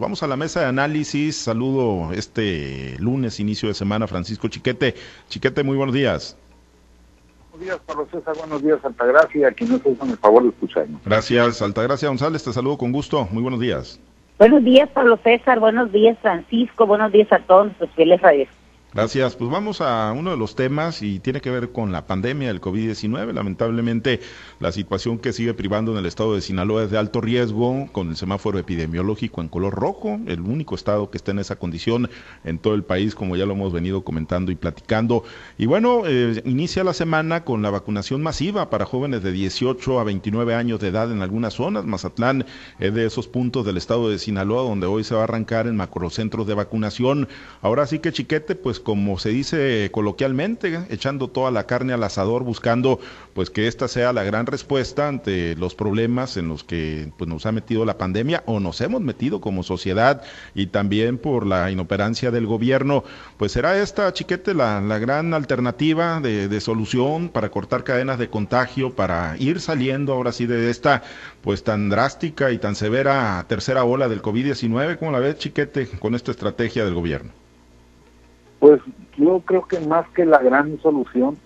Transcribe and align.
Vamos 0.00 0.22
a 0.22 0.28
la 0.28 0.36
mesa 0.36 0.60
de 0.60 0.66
análisis. 0.66 1.34
Saludo 1.34 2.12
este 2.12 2.94
lunes, 3.00 3.40
inicio 3.40 3.68
de 3.68 3.74
semana, 3.74 4.06
Francisco 4.06 4.46
Chiquete. 4.46 4.94
Chiquete, 5.28 5.64
muy 5.64 5.76
buenos 5.76 5.92
días. 5.92 6.38
Buenos 7.50 7.66
días, 7.66 7.80
Pablo 7.84 8.06
César. 8.08 8.36
Buenos 8.36 8.62
días, 8.62 8.78
Altagracia. 8.84 9.48
Aquí 9.48 9.64
nos 9.64 9.80
hacen 9.80 10.10
el 10.10 10.16
favor 10.18 10.44
de 10.44 10.50
escucharnos. 10.50 11.00
Gracias, 11.04 11.62
Altagracia 11.62 12.10
González. 12.10 12.44
Te 12.44 12.52
saludo 12.52 12.78
con 12.78 12.92
gusto. 12.92 13.26
Muy 13.32 13.42
buenos 13.42 13.58
días. 13.58 13.98
Buenos 14.38 14.62
días, 14.62 14.88
Pablo 14.90 15.18
César. 15.24 15.58
Buenos 15.58 15.90
días, 15.90 16.16
Francisco. 16.22 16.86
Buenos 16.86 17.10
días 17.10 17.32
a 17.32 17.40
todos 17.40 17.64
nuestros 17.64 17.90
fieles 17.96 18.22
radios. 18.22 18.48
Gracias. 18.94 19.36
Pues 19.36 19.50
vamos 19.50 19.82
a 19.82 20.10
uno 20.16 20.30
de 20.30 20.38
los 20.38 20.56
temas 20.56 21.02
y 21.02 21.20
tiene 21.20 21.42
que 21.42 21.50
ver 21.50 21.72
con 21.72 21.92
la 21.92 22.06
pandemia 22.06 22.48
del 22.48 22.62
COVID-19. 22.62 23.34
Lamentablemente, 23.34 24.20
la 24.60 24.72
situación 24.72 25.18
que 25.18 25.34
sigue 25.34 25.52
privando 25.52 25.92
en 25.92 25.98
el 25.98 26.06
estado 26.06 26.34
de 26.34 26.40
Sinaloa 26.40 26.84
es 26.84 26.90
de 26.90 26.96
alto 26.96 27.20
riesgo, 27.20 27.86
con 27.92 28.08
el 28.08 28.16
semáforo 28.16 28.58
epidemiológico 28.58 29.42
en 29.42 29.48
color 29.48 29.74
rojo, 29.74 30.18
el 30.26 30.40
único 30.40 30.74
estado 30.74 31.10
que 31.10 31.18
está 31.18 31.32
en 31.32 31.38
esa 31.38 31.56
condición 31.56 32.08
en 32.44 32.58
todo 32.58 32.74
el 32.74 32.82
país, 32.82 33.14
como 33.14 33.36
ya 33.36 33.44
lo 33.44 33.52
hemos 33.52 33.74
venido 33.74 34.04
comentando 34.04 34.50
y 34.52 34.56
platicando. 34.56 35.22
Y 35.58 35.66
bueno, 35.66 36.04
eh, 36.06 36.40
inicia 36.46 36.82
la 36.82 36.94
semana 36.94 37.44
con 37.44 37.60
la 37.60 37.68
vacunación 37.68 38.22
masiva 38.22 38.70
para 38.70 38.86
jóvenes 38.86 39.22
de 39.22 39.32
18 39.32 40.00
a 40.00 40.04
29 40.04 40.54
años 40.54 40.80
de 40.80 40.88
edad 40.88 41.12
en 41.12 41.20
algunas 41.20 41.52
zonas. 41.52 41.84
Mazatlán 41.84 42.46
es 42.78 42.94
de 42.94 43.04
esos 43.04 43.28
puntos 43.28 43.66
del 43.66 43.76
estado 43.76 44.08
de 44.08 44.18
Sinaloa 44.18 44.62
donde 44.62 44.86
hoy 44.86 45.04
se 45.04 45.14
va 45.14 45.20
a 45.20 45.24
arrancar 45.24 45.66
en 45.66 45.76
macrocentros 45.76 46.46
de 46.46 46.54
vacunación. 46.54 47.28
Ahora 47.60 47.86
sí 47.86 47.98
que 47.98 48.12
chiquete, 48.12 48.54
pues 48.54 48.77
pues, 48.78 48.84
como 48.84 49.18
se 49.18 49.30
dice 49.30 49.90
coloquialmente, 49.90 50.80
echando 50.90 51.28
toda 51.28 51.50
la 51.50 51.66
carne 51.66 51.92
al 51.92 52.04
asador, 52.04 52.44
buscando 52.44 53.00
pues 53.34 53.50
que 53.50 53.66
esta 53.66 53.88
sea 53.88 54.12
la 54.12 54.22
gran 54.22 54.46
respuesta 54.46 55.08
ante 55.08 55.56
los 55.56 55.74
problemas 55.74 56.36
en 56.36 56.48
los 56.48 56.64
que 56.64 57.10
pues 57.16 57.28
nos 57.28 57.46
ha 57.46 57.52
metido 57.52 57.84
la 57.84 57.98
pandemia 57.98 58.42
o 58.46 58.60
nos 58.60 58.80
hemos 58.80 59.00
metido 59.00 59.40
como 59.40 59.62
sociedad 59.62 60.22
y 60.54 60.66
también 60.68 61.18
por 61.18 61.46
la 61.46 61.70
inoperancia 61.70 62.30
del 62.30 62.46
gobierno. 62.46 63.04
Pues 63.36 63.52
será 63.52 63.80
esta, 63.80 64.12
chiquete, 64.12 64.54
la, 64.54 64.80
la 64.80 64.98
gran 64.98 65.34
alternativa 65.34 66.20
de, 66.20 66.48
de 66.48 66.60
solución 66.60 67.28
para 67.28 67.50
cortar 67.50 67.84
cadenas 67.84 68.18
de 68.18 68.30
contagio, 68.30 68.94
para 68.94 69.36
ir 69.38 69.60
saliendo 69.60 70.12
ahora 70.12 70.32
sí 70.32 70.46
de 70.46 70.70
esta 70.70 71.02
pues 71.42 71.64
tan 71.64 71.88
drástica 71.88 72.52
y 72.52 72.58
tan 72.58 72.76
severa 72.76 73.44
tercera 73.48 73.84
ola 73.84 74.08
del 74.08 74.22
COVID-19. 74.22 74.98
¿Cómo 74.98 75.12
la 75.12 75.18
ves, 75.18 75.38
chiquete, 75.38 75.88
con 75.98 76.14
esta 76.14 76.30
estrategia 76.30 76.84
del 76.84 76.94
gobierno? 76.94 77.47
Pues 78.58 78.80
yo 79.16 79.40
creo 79.44 79.66
que 79.66 79.80
más 79.80 80.08
que 80.10 80.24
la 80.24 80.38
gran 80.38 80.78
solución, 80.80 81.36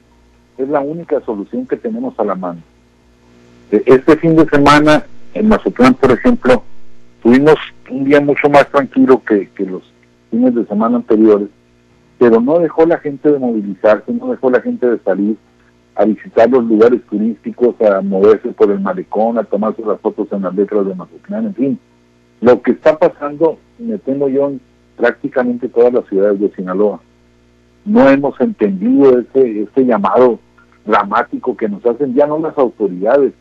es 0.59 0.69
la 0.69 0.81
única 0.81 1.21
solución 1.23 1.67
que 1.67 1.77
tenemos 1.77 2.19
a 2.19 2.25
la 2.25 2.35
mano. 2.35 2.61
E, 3.71 3.83
este 3.87 4.17
fin 4.17 4.37
de 4.37 4.47
semana, 4.47 5.05
en 5.35 5.49
Mazatlán, 5.49 5.95
por 5.95 6.13
ejemplo, 6.13 6.63
tuvimos 7.23 7.57
un 7.91 8.05
día 8.05 8.21
mucho 8.21 8.49
más 8.49 8.69
tranquilo 8.69 9.23
que, 9.25 9.49
los 9.65 9.83
fines 10.31 10.55
de 10.55 10.67
semana 10.67 10.97
anteriores, 10.97 11.49
pero 12.19 12.41
no 12.41 12.59
dejó 12.59 12.87
la 12.87 12.99
gente 12.99 13.31
de 13.31 13.39
movilizarse, 13.39 14.13
no 14.13 14.31
dejó 14.31 14.51
la 14.51 14.61
gente 14.61 14.87
de 14.87 14.99
salir 14.99 15.37
a 15.95 16.05
visitar 16.05 16.49
los 16.49 16.65
lugares 16.65 17.03
turísticos, 17.11 17.75
a 17.83 18.01
moverse 18.01 18.49
por 18.49 18.71
el 18.71 18.81
malecón, 18.81 19.39
a 19.39 19.45
tomarse 19.45 19.83
las 19.83 20.01
fotos 20.01 20.29
en 20.33 20.43
las 20.43 20.55
letras 20.55 20.87
de 20.87 20.95
Mazatlán, 20.95 21.47
en 21.47 21.55
fin. 21.55 21.79
Lo 22.41 22.61
que 22.63 22.73
está 22.73 22.99
pasando, 22.99 23.59
me 23.79 23.99
temo 23.99 24.29
yo, 24.29 24.49
en 24.49 24.61
prácticamente 24.97 25.69
todas 25.69 25.93
las 25.93 26.07
ciudades 26.07 26.41
de 26.41 26.51
Sinaloa. 26.51 27.01
No 27.85 28.09
hemos 28.09 28.41
entendido 28.41 29.19
este, 29.19 29.63
este 29.63 29.85
llamado 29.85 30.39
dramático 30.85 31.57
que 31.57 31.69
nos 31.69 31.85
hacen 31.85 32.15
ya 32.15 32.27
no 32.27 32.39
las 32.39 32.57
autoridades, 32.57 33.33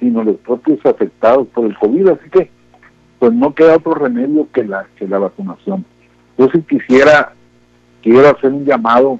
sino 0.00 0.24
los 0.24 0.36
propios 0.36 0.84
afectados 0.84 1.46
por 1.48 1.66
el 1.66 1.76
COVID. 1.78 2.08
Así 2.08 2.30
que, 2.30 2.50
pues 3.18 3.32
no 3.32 3.54
queda 3.54 3.76
otro 3.76 3.94
remedio 3.94 4.48
que 4.52 4.64
la, 4.64 4.86
que 4.96 5.06
la 5.08 5.18
vacunación. 5.18 5.84
Yo 6.36 6.48
si 6.48 6.60
quisiera, 6.62 7.32
quiero 8.02 8.28
hacer 8.28 8.52
un 8.52 8.64
llamado 8.64 9.18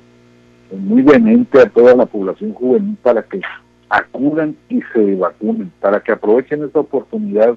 muy 0.76 1.02
vehemente 1.02 1.60
a 1.60 1.68
toda 1.68 1.94
la 1.94 2.06
población 2.06 2.52
juvenil 2.52 2.96
para 3.02 3.22
que 3.22 3.40
acudan 3.88 4.56
y 4.68 4.82
se 4.92 5.14
vacunen, 5.14 5.72
para 5.80 6.00
que 6.00 6.12
aprovechen 6.12 6.64
esta 6.64 6.80
oportunidad 6.80 7.56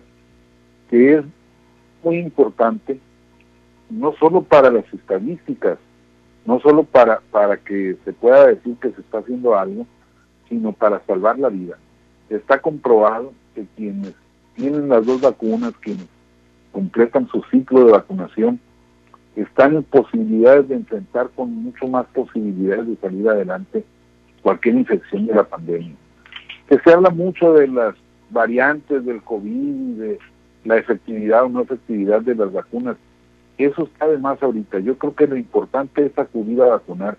que 0.90 1.16
es 1.16 1.26
muy 2.04 2.18
importante 2.18 3.00
no 3.90 4.14
solo 4.14 4.42
para 4.42 4.72
las 4.72 4.86
estadísticas, 4.94 5.78
no 6.46 6.60
solo 6.60 6.84
para, 6.84 7.22
para 7.32 7.58
que 7.58 7.98
se 8.06 8.14
pueda 8.14 8.48
decir 8.48 8.76
que 8.82 8.92
se 8.92 9.02
está 9.02 9.20
haciendo 9.20 9.58
algo, 9.58 9.86
sino 10.48 10.74
para 10.74 11.02
salvar 11.06 11.38
la 11.38 11.50
vida. 11.50 11.78
Está 12.30 12.62
comprobado 12.62 13.34
que 13.56 13.66
quienes 13.76 14.14
tienen 14.56 14.90
las 14.90 15.06
dos 15.06 15.22
vacunas, 15.22 15.74
quienes 15.80 16.08
completan 16.72 17.28
su 17.30 17.42
ciclo 17.52 17.86
de 17.86 17.92
vacunación, 17.92 18.60
están 19.36 19.76
en 19.76 19.84
posibilidades 19.84 20.68
de 20.68 20.76
enfrentar 20.76 21.30
con 21.36 21.54
mucho 21.54 21.88
más 21.88 22.06
posibilidades 22.08 22.88
de 22.88 22.96
salir 22.98 23.30
adelante 23.30 23.84
cualquier 24.42 24.76
infección 24.76 25.28
de 25.28 25.36
la 25.36 25.44
pandemia. 25.44 25.96
Que 26.68 26.80
se 26.80 26.92
habla 26.92 27.10
mucho 27.10 27.54
de 27.54 27.68
las 27.68 27.96
variantes 28.30 29.06
del 29.06 29.22
COVID, 29.24 29.98
de 29.98 30.20
la 30.66 30.78
efectividad 30.78 31.46
o 31.46 31.50
no 31.50 31.62
efectividad 31.62 32.22
de 32.22 32.36
las 32.36 32.52
vacunas. 32.52 32.98
Eso 33.60 33.84
está 33.84 34.08
de 34.08 34.18
más 34.18 34.42
ahorita. 34.42 34.80
Yo 34.80 34.98
creo 34.98 35.14
que 35.14 35.28
lo 35.28 35.36
importante 35.36 36.06
es 36.06 36.18
acudir 36.18 36.62
a 36.62 36.68
vacunar, 36.68 37.18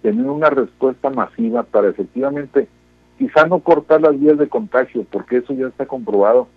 tener 0.00 0.24
una 0.24 0.48
respuesta 0.48 1.10
masiva 1.10 1.64
para 1.64 1.90
efectivamente, 1.90 2.66
quizá 3.18 3.46
no 3.46 3.60
cortar 3.60 4.00
las 4.00 4.18
vías 4.18 4.38
de 4.38 4.48
contagio, 4.48 5.04
porque 5.12 5.36
eso 5.36 5.52
ya 5.52 5.66
está 5.66 5.84
comprobado, 5.84 6.48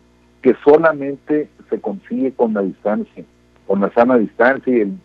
que 0.42 0.56
solamente 0.64 1.50
se 1.70 1.82
consigue 1.82 2.32
con 2.32 2.54
la 2.54 2.62
distancia, 2.62 3.26
con 3.68 3.82
la 3.82 3.92
sana 3.92 4.18
distancia 4.18 4.74
y, 4.74 4.98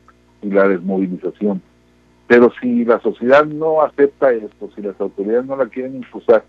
la 0.42 0.68
desmovilización. 0.68 1.60
Pero 2.28 2.52
si 2.60 2.84
la 2.84 3.00
sociedad 3.00 3.44
no 3.44 3.82
acepta 3.82 4.32
esto, 4.32 4.70
si 4.76 4.80
las 4.80 4.98
autoridades 5.00 5.44
no 5.44 5.56
la 5.56 5.66
quieren 5.66 5.96
impulsar, 5.96 6.44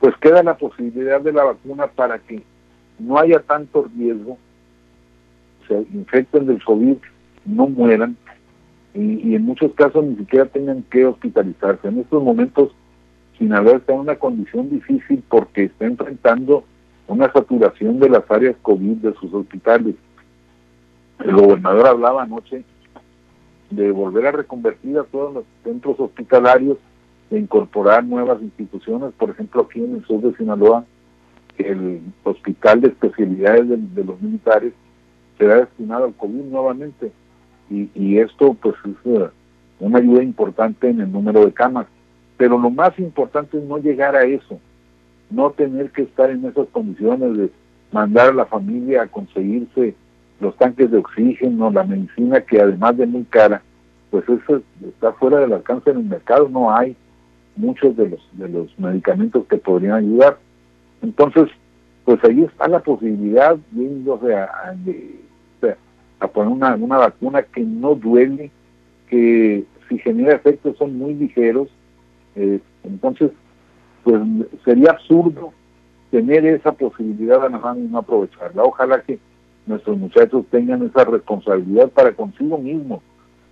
pues 0.00 0.14
queda 0.18 0.42
la 0.42 0.58
posibilidad 0.58 1.22
de 1.22 1.32
la 1.32 1.44
vacuna 1.44 1.86
para 1.86 2.18
que 2.18 2.42
no 2.98 3.18
haya 3.18 3.40
tanto 3.40 3.88
riesgo 3.96 4.36
se 5.66 5.86
infecten 5.92 6.46
del 6.46 6.62
COVID 6.62 6.96
no 7.44 7.68
mueran 7.68 8.16
y, 8.94 9.34
en 9.34 9.44
muchos 9.44 9.72
casos 9.74 10.04
ni 10.04 10.16
siquiera 10.16 10.46
tengan 10.46 10.82
que 10.90 11.04
hospitalizarse. 11.04 11.88
En 11.88 12.00
estos 12.00 12.22
momentos 12.22 12.72
Sinaloa 13.38 13.76
está 13.76 13.92
en 13.92 14.00
una 14.00 14.16
condición 14.16 14.70
difícil 14.70 15.22
porque 15.28 15.64
está 15.64 15.84
enfrentando 15.84 16.64
una 17.06 17.30
saturación 17.30 18.00
de 18.00 18.08
las 18.08 18.28
áreas 18.30 18.56
COVID 18.62 18.96
de 18.96 19.14
sus 19.14 19.32
hospitales. 19.32 19.94
El 21.22 21.34
gobernador 21.34 21.86
hablaba 21.86 22.22
anoche 22.22 22.64
de 23.70 23.90
volver 23.90 24.26
a 24.26 24.32
reconvertir 24.32 24.98
a 24.98 25.04
todos 25.04 25.34
los 25.34 25.44
centros 25.64 25.98
hospitalarios, 26.00 26.78
de 27.30 27.40
incorporar 27.40 28.04
nuevas 28.04 28.40
instituciones, 28.40 29.12
por 29.18 29.30
ejemplo 29.30 29.62
aquí 29.62 29.82
en 29.82 29.96
el 29.96 30.04
sur 30.04 30.20
de 30.22 30.36
Sinaloa, 30.36 30.84
el 31.58 32.00
hospital 32.22 32.80
de 32.80 32.88
especialidades 32.88 33.66
de 33.68 34.04
los 34.04 34.20
militares 34.20 34.72
será 35.38 35.56
destinado 35.56 36.04
al 36.04 36.14
COVID 36.14 36.44
nuevamente. 36.44 37.12
Y, 37.70 37.90
y 37.94 38.18
esto 38.18 38.54
pues 38.54 38.74
es 38.84 39.12
eh, 39.12 39.28
una 39.80 39.98
ayuda 39.98 40.22
importante 40.22 40.88
en 40.88 41.00
el 41.00 41.10
número 41.10 41.44
de 41.44 41.52
camas. 41.52 41.86
Pero 42.36 42.58
lo 42.58 42.70
más 42.70 42.98
importante 42.98 43.58
es 43.58 43.64
no 43.64 43.78
llegar 43.78 44.14
a 44.14 44.24
eso, 44.24 44.60
no 45.30 45.50
tener 45.50 45.90
que 45.90 46.02
estar 46.02 46.30
en 46.30 46.44
esas 46.44 46.68
condiciones 46.68 47.36
de 47.36 47.50
mandar 47.92 48.28
a 48.28 48.34
la 48.34 48.46
familia 48.46 49.02
a 49.02 49.08
conseguirse 49.08 49.94
los 50.40 50.54
tanques 50.56 50.90
de 50.90 50.98
oxígeno, 50.98 51.70
la 51.70 51.84
medicina 51.84 52.42
que 52.42 52.60
además 52.60 52.96
de 52.96 53.06
muy 53.06 53.24
cara, 53.24 53.62
pues 54.10 54.24
eso 54.28 54.62
está 54.86 55.12
fuera 55.14 55.40
del 55.40 55.54
alcance 55.54 55.92
del 55.92 56.04
mercado, 56.04 56.48
no 56.48 56.74
hay 56.74 56.94
muchos 57.56 57.96
de 57.96 58.10
los 58.10 58.28
de 58.32 58.48
los 58.48 58.78
medicamentos 58.78 59.46
que 59.46 59.56
podrían 59.56 59.94
ayudar. 59.94 60.38
Entonces, 61.02 61.48
pues 62.04 62.22
ahí 62.24 62.42
está 62.42 62.68
la 62.68 62.80
posibilidad 62.80 63.56
de, 63.70 64.34
a, 64.34 64.44
a, 64.44 64.74
a 66.20 66.28
poner 66.28 66.52
una, 66.52 66.74
una 66.76 66.98
vacuna 66.98 67.42
que 67.42 67.60
no 67.62 67.94
duele, 67.94 68.50
que 69.08 69.64
si 69.88 69.98
genera 69.98 70.34
efectos 70.34 70.76
son 70.76 70.96
muy 70.96 71.14
ligeros. 71.14 71.68
Eh, 72.34 72.60
entonces, 72.84 73.30
pues 74.04 74.20
sería 74.64 74.90
absurdo 74.90 75.52
tener 76.10 76.46
esa 76.46 76.72
posibilidad 76.72 77.44
a 77.44 77.48
la 77.48 77.58
mano 77.58 77.80
y 77.80 77.88
no 77.88 77.98
aprovecharla. 77.98 78.62
Ojalá 78.62 79.02
que 79.02 79.18
nuestros 79.66 79.98
muchachos 79.98 80.44
tengan 80.50 80.82
esa 80.82 81.04
responsabilidad 81.04 81.90
para 81.90 82.12
consigo 82.12 82.58
mismos, 82.58 83.02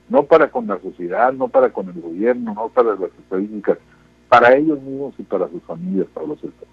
no 0.09 0.23
para 0.25 0.51
con 0.51 0.67
la 0.67 0.79
sociedad, 0.81 1.33
no 1.33 1.49
para 1.49 1.71
con 1.71 1.89
el 1.89 2.01
gobierno, 2.01 2.55
no 2.55 2.69
para 2.69 2.95
las 2.95 3.11
estadísticas, 3.19 3.79
para 4.29 4.57
ellos 4.57 4.81
mismos 4.81 5.15
y 5.19 5.23
para 5.25 5.49
sus 5.49 5.63
familias, 5.65 6.07
para 6.15 6.27
los 6.27 6.37
estados. 6.37 6.69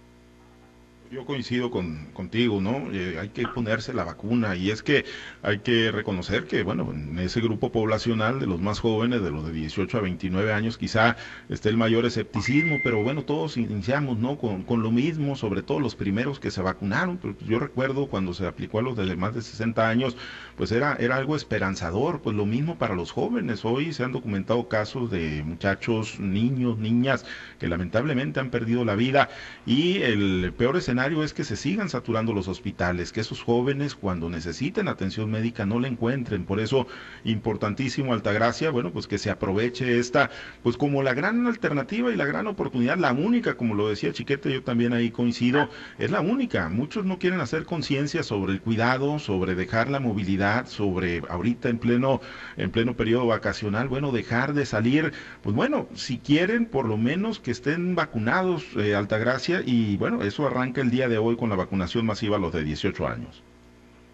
Yo 1.11 1.25
coincido 1.25 1.71
con, 1.71 2.05
contigo, 2.13 2.61
¿no? 2.61 2.89
Eh, 2.93 3.17
hay 3.19 3.27
que 3.29 3.45
ponerse 3.45 3.93
la 3.93 4.05
vacuna 4.05 4.55
y 4.55 4.71
es 4.71 4.81
que 4.81 5.03
hay 5.43 5.59
que 5.59 5.91
reconocer 5.91 6.45
que, 6.45 6.63
bueno, 6.63 6.89
en 6.93 7.19
ese 7.19 7.41
grupo 7.41 7.69
poblacional 7.69 8.39
de 8.39 8.47
los 8.47 8.61
más 8.61 8.79
jóvenes, 8.79 9.21
de 9.21 9.29
los 9.29 9.45
de 9.45 9.51
18 9.51 9.97
a 9.97 10.01
29 10.01 10.53
años, 10.53 10.77
quizá 10.77 11.17
esté 11.49 11.67
el 11.67 11.75
mayor 11.75 12.05
escepticismo, 12.05 12.77
pero 12.81 13.03
bueno, 13.03 13.23
todos 13.23 13.57
iniciamos, 13.57 14.19
¿no? 14.19 14.37
Con, 14.37 14.63
con 14.63 14.83
lo 14.83 14.89
mismo, 14.89 15.35
sobre 15.35 15.63
todo 15.63 15.81
los 15.81 15.97
primeros 15.97 16.39
que 16.39 16.49
se 16.49 16.61
vacunaron. 16.61 17.17
Pero 17.17 17.35
yo 17.45 17.59
recuerdo 17.59 18.07
cuando 18.07 18.33
se 18.33 18.47
aplicó 18.47 18.79
a 18.79 18.81
los 18.81 18.95
de 18.95 19.13
más 19.17 19.35
de 19.35 19.41
60 19.41 19.89
años, 19.89 20.15
pues 20.55 20.71
era, 20.71 20.95
era 20.97 21.17
algo 21.17 21.35
esperanzador, 21.35 22.21
pues 22.21 22.37
lo 22.37 22.45
mismo 22.45 22.77
para 22.77 22.95
los 22.95 23.11
jóvenes. 23.11 23.65
Hoy 23.65 23.91
se 23.91 24.05
han 24.05 24.13
documentado 24.13 24.69
casos 24.69 25.11
de 25.11 25.43
muchachos, 25.43 26.21
niños, 26.21 26.77
niñas 26.77 27.25
que 27.59 27.67
lamentablemente 27.67 28.39
han 28.39 28.49
perdido 28.49 28.85
la 28.85 28.95
vida 28.95 29.27
y 29.65 30.01
el 30.03 30.53
peor 30.57 30.77
escenario 30.77 31.00
es 31.01 31.33
que 31.33 31.43
se 31.43 31.55
sigan 31.55 31.89
saturando 31.89 32.31
los 32.31 32.47
hospitales, 32.47 33.11
que 33.11 33.21
esos 33.21 33.41
jóvenes 33.41 33.95
cuando 33.95 34.29
necesiten 34.29 34.87
atención 34.87 35.31
médica 35.31 35.65
no 35.65 35.79
la 35.79 35.87
encuentren. 35.87 36.45
Por 36.45 36.59
eso, 36.59 36.85
importantísimo 37.23 38.13
Altagracia, 38.13 38.69
bueno, 38.69 38.91
pues 38.91 39.07
que 39.07 39.17
se 39.17 39.31
aproveche 39.31 39.97
esta, 39.97 40.29
pues 40.61 40.77
como 40.77 41.01
la 41.01 41.15
gran 41.15 41.47
alternativa 41.47 42.11
y 42.11 42.15
la 42.15 42.25
gran 42.25 42.45
oportunidad, 42.45 42.97
la 42.97 43.13
única, 43.13 43.55
como 43.55 43.73
lo 43.73 43.89
decía 43.89 44.13
Chiquete, 44.13 44.53
yo 44.53 44.63
también 44.63 44.93
ahí 44.93 45.09
coincido, 45.09 45.69
es 45.97 46.11
la 46.11 46.21
única. 46.21 46.69
Muchos 46.69 47.03
no 47.03 47.17
quieren 47.17 47.41
hacer 47.41 47.65
conciencia 47.65 48.21
sobre 48.21 48.53
el 48.53 48.61
cuidado, 48.61 49.17
sobre 49.17 49.55
dejar 49.55 49.89
la 49.89 49.99
movilidad, 49.99 50.67
sobre 50.67 51.23
ahorita 51.29 51.69
en 51.69 51.79
pleno, 51.79 52.21
en 52.57 52.69
pleno 52.69 52.95
periodo 52.95 53.25
vacacional, 53.25 53.87
bueno, 53.87 54.11
dejar 54.11 54.53
de 54.53 54.67
salir, 54.67 55.13
pues 55.41 55.55
bueno, 55.55 55.87
si 55.95 56.19
quieren, 56.19 56.67
por 56.67 56.85
lo 56.85 56.97
menos 56.97 57.39
que 57.39 57.49
estén 57.49 57.95
vacunados, 57.95 58.65
eh, 58.77 58.93
Altagracia, 58.93 59.63
y 59.65 59.97
bueno, 59.97 60.21
eso 60.21 60.45
arranca 60.45 60.81
el 60.81 60.90
día 60.91 61.07
de 61.07 61.17
hoy 61.17 61.35
con 61.35 61.49
la 61.49 61.55
vacunación 61.55 62.05
masiva 62.05 62.37
a 62.37 62.39
los 62.39 62.53
de 62.53 62.63
18 62.63 63.07
años? 63.07 63.41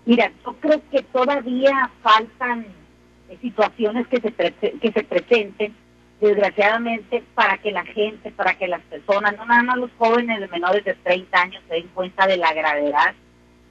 Mira, 0.05 0.31
yo 0.45 0.53
creo 0.61 0.81
que 0.89 1.03
todavía 1.03 1.91
faltan 2.01 2.65
eh, 3.27 3.37
situaciones 3.41 4.07
que 4.07 4.21
se, 4.21 4.31
que 4.31 4.91
se 4.93 5.03
presenten, 5.03 5.75
desgraciadamente, 6.21 7.23
para 7.35 7.57
que 7.57 7.71
la 7.71 7.83
gente, 7.83 8.31
para 8.31 8.57
que 8.57 8.69
las 8.69 8.81
personas, 8.83 9.35
no 9.35 9.45
nada 9.45 9.63
más 9.63 9.77
los 9.77 9.91
jóvenes 9.97 10.39
de 10.39 10.47
menores 10.47 10.85
de 10.85 10.93
30 10.93 11.41
años, 11.41 11.61
se 11.67 11.73
den 11.73 11.89
cuenta 11.93 12.25
de 12.25 12.37
la 12.37 12.53
gravedad 12.53 13.13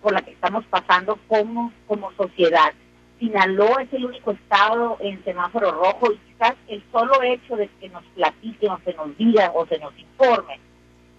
por 0.02 0.12
la 0.12 0.20
que 0.20 0.32
estamos 0.32 0.64
pasando 0.66 1.18
como, 1.26 1.72
como 1.86 2.12
sociedad. 2.12 2.74
Sinaloa 3.18 3.82
es 3.82 3.92
el 3.94 4.04
único 4.04 4.32
estado 4.32 4.98
en 5.00 5.24
semáforo 5.24 5.70
rojo 5.70 6.12
y 6.12 6.18
quizás 6.18 6.54
el 6.68 6.84
solo 6.92 7.22
hecho 7.22 7.56
de 7.56 7.68
que 7.80 7.88
nos 7.88 8.04
platiquen 8.14 8.72
o 8.72 8.80
se 8.84 8.92
nos 8.92 9.16
diga 9.16 9.52
o 9.54 9.66
se 9.66 9.78
nos 9.78 9.98
informe 9.98 10.60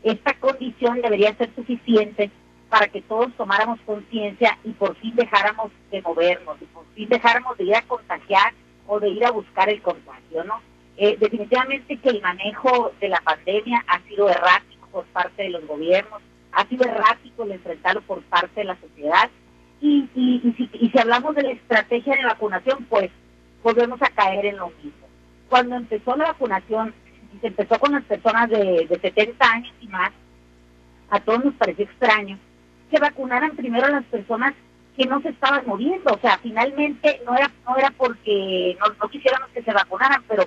esta 0.04 0.34
condición 0.36 1.02
debería 1.02 1.36
ser 1.36 1.54
suficiente 1.56 2.32
para 2.70 2.88
que 2.88 3.02
todos 3.02 3.34
tomáramos 3.38 3.80
conciencia 3.86 4.58
y 4.64 4.72
por 4.72 4.96
fin 4.98 5.16
dejáramos 5.16 5.72
de 5.92 6.02
movernos, 6.02 6.58
y 6.62 6.66
por 6.66 6.86
fin 6.96 7.08
dejáramos 7.10 7.58
de 7.58 7.66
ir 7.66 7.76
a 7.76 7.82
contagiar 7.84 8.54
o 8.88 9.00
de 9.00 9.10
ir 9.10 9.26
a 9.26 9.32
buscar 9.32 9.70
el 9.70 9.82
contagio, 9.82 10.44
¿no? 10.44 10.62
Eh, 10.98 11.16
definitivamente 11.20 11.98
que 11.98 12.10
el 12.10 12.22
manejo 12.22 12.92
de 13.00 13.10
la 13.10 13.22
pandemia 13.22 13.84
ha 13.88 14.00
sido 14.08 14.30
errático 14.30 14.88
por 14.92 15.06
parte 15.06 15.44
de 15.44 15.50
los 15.50 15.66
gobiernos, 15.68 16.22
ha 16.52 16.66
sido 16.68 16.86
errático 16.86 17.44
el 17.44 17.52
enfrentarlo 17.52 18.02
por 18.02 18.22
parte 18.24 18.62
de 18.62 18.66
la 18.66 18.78
sociedad 18.80 19.30
y, 19.80 20.10
y, 20.16 20.54
si, 20.58 20.70
y 20.74 20.90
si 20.90 21.00
hablamos 21.00 21.36
de 21.36 21.44
la 21.44 21.52
estrategia 21.52 22.16
de 22.16 22.26
vacunación, 22.26 22.86
pues 22.90 23.12
volvemos 23.62 24.02
a 24.02 24.10
caer 24.10 24.46
en 24.46 24.58
lo 24.58 24.70
mismo. 24.70 25.08
Cuando 25.50 25.76
empezó 25.76 26.16
la 26.16 26.28
vacunación 26.28 26.94
se 27.42 27.48
empezó 27.48 27.80
con 27.80 27.92
las 27.92 28.04
personas 28.04 28.50
de, 28.50 28.88
de 28.90 29.00
70 29.00 29.52
años 29.52 29.74
y 29.82 29.88
más, 29.88 30.12
a 31.10 31.20
todos 31.20 31.46
nos 31.46 31.54
pareció 31.56 31.86
extraño 31.86 32.38
que 32.90 33.00
vacunaran 33.00 33.56
primero 33.56 33.86
a 33.86 33.92
las 33.92 34.06
personas 34.06 34.54
que 34.96 35.06
no 35.06 35.22
se 35.22 35.30
estaban 35.30 35.66
moviendo. 35.68 36.14
O 36.14 36.20
sea, 36.20 36.40
finalmente 36.40 37.22
no 37.26 37.36
era 37.36 37.52
no 37.66 37.78
era 37.78 37.92
porque 37.92 38.76
no, 38.80 38.94
no 39.02 39.10
quisiéramos 39.10 39.50
que 39.50 39.64
se 39.64 39.72
vacunaran, 39.72 40.24
pero 40.28 40.46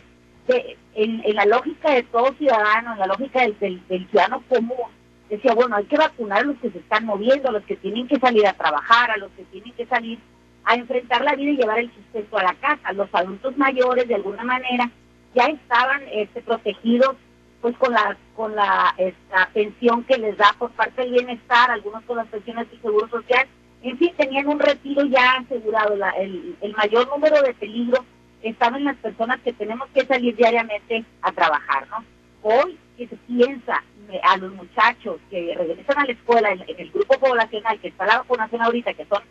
en, 0.95 1.37
la 1.37 1.45
lógica 1.47 1.93
de 1.93 2.03
todo 2.03 2.33
ciudadano, 2.35 2.95
en 2.95 2.99
la 2.99 3.07
lógica 3.07 3.43
del, 3.43 3.59
del, 3.89 4.09
ciudadano 4.09 4.43
común, 4.49 4.91
decía, 5.29 5.55
bueno, 5.55 5.77
hay 5.77 5.85
que 5.85 5.97
vacunar 5.97 6.41
a 6.41 6.45
los 6.45 6.59
que 6.59 6.71
se 6.71 6.79
están 6.79 7.05
moviendo, 7.05 7.49
a 7.49 7.53
los 7.53 7.65
que 7.65 7.77
tienen 7.77 8.09
que 8.09 8.19
salir 8.19 8.47
a 8.47 8.53
trabajar, 8.55 9.13
a 9.13 9.17
los 9.17 9.31
que 9.33 9.45
tienen 9.45 9.73
que 9.75 9.87
salir 9.87 10.19
a 10.65 10.75
enfrentar 10.75 11.23
la 11.23 11.37
vida 11.37 11.53
y 11.53 11.57
llevar 11.57 11.79
el 11.79 11.93
sustento 11.95 12.37
a 12.37 12.43
la 12.43 12.55
casa. 12.55 12.93
Los 12.93 13.09
adultos 13.13 13.57
mayores, 13.57 14.09
de 14.09 14.17
alguna 14.17 14.43
manera, 14.43 14.91
ya 15.35 15.47
estaban 15.47 16.03
este, 16.13 16.43
protegidos 16.43 17.17
pues 17.61 17.77
con 17.77 17.93
la 17.93 18.17
con 18.35 18.57
la 18.57 18.95
esta, 18.97 19.51
pensión 19.53 20.05
que 20.05 20.17
les 20.17 20.37
da 20.37 20.55
por 20.59 20.71
parte 20.71 21.03
del 21.03 21.13
bienestar, 21.13 21.71
algunos 21.71 22.03
con 22.05 22.17
las 22.17 22.27
pensiones 22.29 22.71
del 22.71 22.81
seguro 22.81 23.09
social, 23.09 23.47
en 23.83 23.99
fin, 23.99 24.13
tenían 24.17 24.49
un 24.49 24.59
retiro 24.59 25.05
ya 25.05 25.33
asegurado. 25.33 25.95
el, 26.19 26.57
el 26.61 26.73
mayor 26.75 27.09
número 27.09 27.43
de 27.43 27.55
peligros 27.55 28.01
estaban 28.43 28.77
en 28.77 28.85
las 28.85 28.97
personas 28.97 29.41
que 29.41 29.53
tenemos 29.53 29.89
que 29.95 30.07
salir 30.07 30.35
diariamente 30.37 31.05
a 31.23 31.33
trabajar, 31.33 31.87
¿no? 31.89 32.05
Hoy 32.43 32.79
que 32.97 33.07
se 33.07 33.17
piensa 33.17 33.83
a 34.23 34.37
los 34.39 34.53
muchachos 34.55 35.21
que 35.31 35.55
regresan 35.57 35.99
a 35.99 36.05
la 36.05 36.13
escuela 36.13 36.51
en, 36.51 36.65
el 36.67 36.91
grupo 36.91 37.19
poblacional 37.19 37.79
que 37.81 37.89
está 37.89 38.07
la 38.07 38.19
vacunación 38.19 38.63
ahorita, 38.63 38.95
que 38.95 39.07
son 39.07 39.23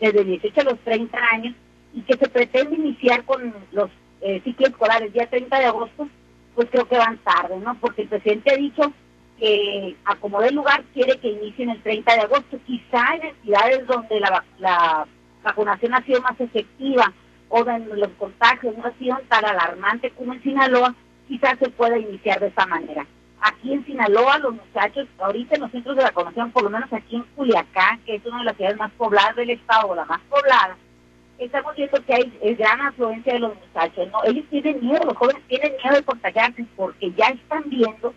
desde 0.00 0.24
18 0.24 0.60
a 0.60 0.64
los 0.64 0.78
30 0.80 1.18
años, 1.32 1.54
y 1.92 2.02
que 2.02 2.16
se 2.16 2.28
pretende 2.28 2.74
iniciar 2.74 3.24
con 3.24 3.54
los 3.72 3.90
eh, 4.24 4.40
ciclo 4.42 4.66
escolar 4.66 5.02
el 5.02 5.12
día 5.12 5.28
30 5.28 5.58
de 5.58 5.66
agosto, 5.66 6.08
pues 6.54 6.68
creo 6.70 6.88
que 6.88 6.96
van 6.96 7.18
tarde, 7.18 7.58
¿no? 7.58 7.74
Porque 7.78 8.02
el 8.02 8.08
presidente 8.08 8.54
ha 8.54 8.56
dicho 8.56 8.92
que 9.38 9.96
a 10.06 10.16
como 10.16 10.40
de 10.40 10.50
lugar 10.50 10.82
quiere 10.94 11.18
que 11.18 11.28
inicien 11.28 11.68
el 11.68 11.82
30 11.82 12.14
de 12.14 12.20
agosto. 12.20 12.58
Quizá 12.66 13.16
en 13.16 13.26
entidades 13.26 13.86
donde 13.86 14.20
la, 14.20 15.06
vacunación 15.42 15.92
ha 15.92 16.02
sido 16.06 16.22
más 16.22 16.40
efectiva 16.40 17.12
o 17.50 17.62
donde 17.62 17.98
los 17.98 18.08
contagios 18.18 18.74
no 18.78 18.86
han 18.86 18.98
sido 18.98 19.18
tan 19.28 19.44
alarmantes 19.44 20.10
como 20.14 20.32
en 20.32 20.42
Sinaloa, 20.42 20.94
quizás 21.28 21.58
se 21.58 21.68
pueda 21.68 21.98
iniciar 21.98 22.40
de 22.40 22.46
esa 22.46 22.64
manera. 22.64 23.06
Aquí 23.42 23.74
en 23.74 23.84
Sinaloa, 23.84 24.38
los 24.38 24.54
muchachos, 24.54 25.06
ahorita 25.18 25.56
en 25.56 25.60
los 25.60 25.70
centros 25.70 25.96
de 25.96 26.02
vacunación, 26.02 26.50
por 26.50 26.62
lo 26.62 26.70
menos 26.70 26.90
aquí 26.94 27.16
en 27.16 27.24
Culiacán, 27.36 28.00
que 28.06 28.14
es 28.14 28.24
una 28.24 28.38
de 28.38 28.44
las 28.44 28.56
ciudades 28.56 28.78
más 28.78 28.90
pobladas 28.92 29.36
del 29.36 29.50
estado, 29.50 29.94
la 29.94 30.06
más 30.06 30.20
poblada, 30.30 30.78
estamos 31.38 31.74
viendo 31.76 32.04
que 32.04 32.14
hay 32.14 32.54
gran 32.56 32.80
afluencia 32.80 33.34
de 33.34 33.40
los 33.40 33.54
muchachos, 33.54 34.08
¿no? 34.10 34.24
Ellos 34.24 34.44
tienen 34.50 34.80
miedo, 34.80 35.04
los 35.04 35.16
jóvenes 35.16 35.42
tienen 35.48 35.72
miedo 35.82 35.96
de 35.96 36.02
contagiarse 36.02 36.64
porque 36.76 37.12
ya 37.12 37.26
están 37.28 37.64
viendo 37.66 38.14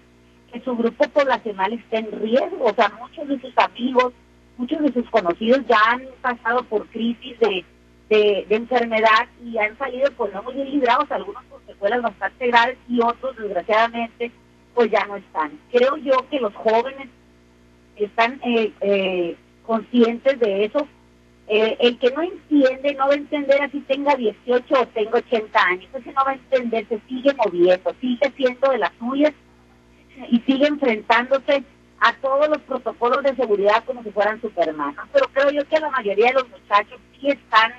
que 0.52 0.62
su 0.62 0.75
grupo 0.75 1.08
poblacional 1.10 1.74
está 1.74 1.98
en 2.00 2.12
riesgo, 2.12 2.66
o 2.66 2.74
sea, 2.74 2.92
muchos 3.00 3.28
de 3.28 3.40
sus 3.42 3.58
amigos, 3.58 4.14
muchos 4.58 4.81
de 4.81 4.94
sus 4.94 5.10
conocidos 5.10 5.62
ya 5.68 5.80
han 5.88 6.04
pasado 6.22 6.64
por 6.64 6.88
crisis 6.88 7.40
de, 7.40 7.66
de, 8.10 8.46
enfermedad 8.50 9.28
y 9.44 9.58
han 9.58 9.78
salido 9.78 10.10
pues 10.16 10.34
no 10.34 10.44
muy 10.44 10.54
bien 10.54 10.72
librados, 10.72 11.12
algunos 11.12 11.44
con 11.46 11.66
secuelas 11.66 12.02
bastante 12.02 12.48
graves 12.48 12.78
y 12.88 13.02
otros 13.02 13.36
desgraciadamente 13.38 14.31
pues 14.74 14.92
ya 14.92 15.06
no 15.06 15.16
están. 15.18 15.60
Creo 15.72 15.98
yo 15.98 16.14
que 16.30 16.40
los 16.40 16.54
jóvenes 16.54 17.10
están 17.96 18.40
eh, 18.44 18.72
eh, 18.81 19.36
conscientes 19.66 20.40
de 20.40 20.66
eso, 20.66 20.88
eh, 21.50 21.78
el 21.80 21.98
que 21.98 22.12
no 22.12 22.22
entiende 22.22 22.94
no 22.96 23.08
va 23.08 23.14
a 23.14 23.18
entender 23.18 23.62
así 23.62 23.80
tenga 23.82 24.16
18 24.16 24.82
o 24.82 24.88
tenga 24.88 25.20
80 25.20 25.64
años. 25.64 25.90
Ese 25.94 26.12
no 26.12 26.26
va 26.26 26.31
a 26.31 26.36
entender, 26.36 26.86
se 26.90 27.00
sigue 27.07 27.33
moviendo, 27.36 27.95
sigue 28.02 28.33
siendo 28.36 28.69
de 28.69 28.78
las 28.78 28.92
suyas 29.00 29.33
y 30.30 30.40
sigue 30.42 30.68
enfrentándose 30.68 31.64
a 32.00 32.14
todos 32.16 32.50
los 32.50 32.60
protocolos 32.64 33.24
de 33.24 33.36
seguridad 33.36 33.83
como 33.86 34.04
si 34.04 34.12
fueran 34.12 34.42
supermanos. 34.42 35.07
Pero 35.14 35.28
creo 35.31 35.52
yo 35.52 35.68
que 35.68 35.80
la 35.80 35.90
mayoría 35.90 36.28
de 36.28 36.33
los 36.33 36.50
muchachos 36.50 37.00
sí 37.19 37.30
están 37.30 37.71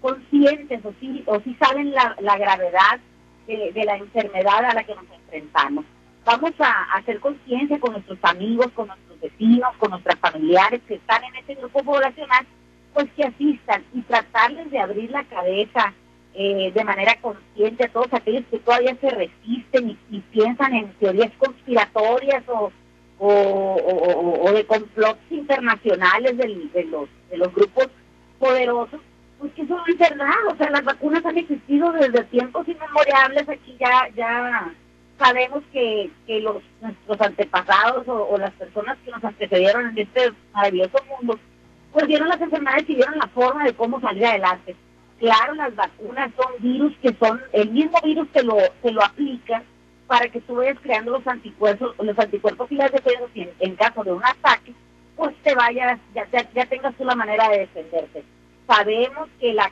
conscientes 0.00 0.84
o 0.84 0.94
sí, 1.00 1.24
o 1.26 1.40
sí 1.40 1.56
saben 1.58 1.92
la, 1.92 2.38
gravedad 2.38 3.00
de, 3.48 3.84
la 3.84 3.96
enfermedad 3.96 4.64
a 4.64 4.74
la 4.74 4.84
que 4.84 4.94
nos 4.94 5.04
enfrentamos. 5.10 5.84
Vamos 6.24 6.52
a 6.60 6.94
hacer 6.94 7.18
conciencia 7.18 7.80
con 7.80 7.92
nuestros 7.92 8.18
amigos, 8.22 8.68
con 8.74 8.86
nuestros 8.86 9.20
vecinos, 9.20 9.74
con 9.78 9.90
nuestros 9.90 10.18
familiares 10.20 10.80
que 10.86 10.94
están 10.94 11.24
en 11.24 11.34
ese 11.36 11.56
grupo 11.56 11.82
poblacional 11.82 12.46
pues 12.94 13.08
que 13.16 13.24
asistan 13.24 13.84
y 13.94 14.02
tratarles 14.02 14.70
de 14.70 14.78
abrir 14.78 15.10
la 15.10 15.24
cabeza 15.24 15.94
eh, 16.34 16.72
de 16.74 16.84
manera 16.84 17.14
consciente 17.20 17.84
a 17.84 17.92
todos 17.92 18.12
aquellos 18.12 18.44
que 18.50 18.58
todavía 18.58 18.96
se 19.00 19.10
resisten 19.10 19.98
y, 20.10 20.20
piensan 20.32 20.74
en 20.74 20.92
teorías 20.94 21.30
conspiratorias 21.38 22.42
o, 22.48 22.72
o, 23.18 24.50
de 24.52 24.64
complots 24.64 25.20
internacionales 25.30 26.36
de, 26.38 26.84
los, 26.84 27.08
de 27.30 27.36
los 27.36 27.54
grupos 27.54 27.88
poderosos, 28.38 29.00
pues 29.38 29.52
que 29.52 29.62
eso 29.62 29.76
no 29.76 29.84
es 29.86 29.98
verdad, 29.98 30.46
o 30.50 30.56
sea, 30.56 30.70
las 30.70 30.84
vacunas 30.84 31.24
han 31.26 31.36
existido 31.36 31.92
desde 31.92 32.24
tiempos 32.24 32.66
inmemorables, 32.66 33.48
aquí 33.48 33.76
ya, 33.78 34.08
ya 34.16 34.72
sabemos 35.18 35.62
que, 35.70 36.10
que 36.26 36.40
los 36.40 36.62
nuestros 36.80 37.20
antepasados 37.20 38.08
o 38.08 38.38
las 38.38 38.52
personas 38.52 38.96
que 39.04 39.10
nos 39.10 39.22
antecedieron 39.22 39.90
en 39.90 39.98
este 39.98 40.32
maravilloso 40.54 40.98
mundo, 41.10 41.38
pues 41.92 42.06
vieron 42.06 42.28
las 42.28 42.40
enfermedades 42.40 42.88
y 42.88 42.94
vieron 42.94 43.18
la 43.18 43.28
forma 43.28 43.64
de 43.64 43.74
cómo 43.74 44.00
salir 44.00 44.24
adelante. 44.24 44.74
Claro, 45.18 45.54
las 45.54 45.74
vacunas 45.76 46.30
son 46.36 46.52
virus 46.58 46.96
que 47.02 47.14
son, 47.14 47.40
el 47.52 47.70
mismo 47.70 47.98
virus 48.02 48.28
que 48.32 48.42
lo, 48.42 48.56
se 48.82 48.90
lo 48.90 49.04
aplica 49.04 49.62
para 50.06 50.28
que 50.28 50.40
tú 50.40 50.56
vayas 50.56 50.78
creando 50.82 51.12
los 51.12 51.26
anticuerpos, 51.26 51.94
los 51.98 52.18
anticuerpos 52.18 52.70
y 52.72 52.74
las 52.74 52.90
defensas 52.90 53.30
en, 53.34 53.76
caso 53.76 54.02
de 54.04 54.12
un 54.12 54.24
ataque, 54.24 54.74
pues 55.16 55.34
te 55.42 55.54
vayas, 55.54 55.98
ya, 56.14 56.26
ya, 56.30 56.66
tengas 56.66 56.94
tú 56.96 57.04
la 57.04 57.14
manera 57.14 57.48
de 57.50 57.60
defenderte. 57.60 58.24
Sabemos 58.66 59.28
que 59.38 59.52
la, 59.52 59.70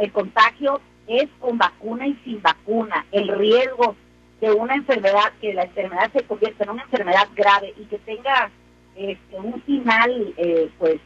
el 0.00 0.12
contagio 0.12 0.80
es 1.06 1.28
con 1.40 1.56
vacuna 1.56 2.06
y 2.06 2.14
sin 2.24 2.42
vacuna. 2.42 3.06
El 3.10 3.28
riesgo 3.28 3.96
de 4.40 4.52
una 4.52 4.74
enfermedad, 4.74 5.32
que 5.40 5.54
la 5.54 5.64
enfermedad 5.64 6.12
se 6.12 6.24
convierta 6.24 6.64
en 6.64 6.70
una 6.70 6.82
enfermedad 6.82 7.28
grave 7.34 7.74
y 7.76 7.84
que 7.86 7.98
tenga 7.98 8.50
este, 8.94 9.36
un 9.36 9.60
final, 9.62 10.34
eh, 10.36 10.70
pues, 10.78 11.00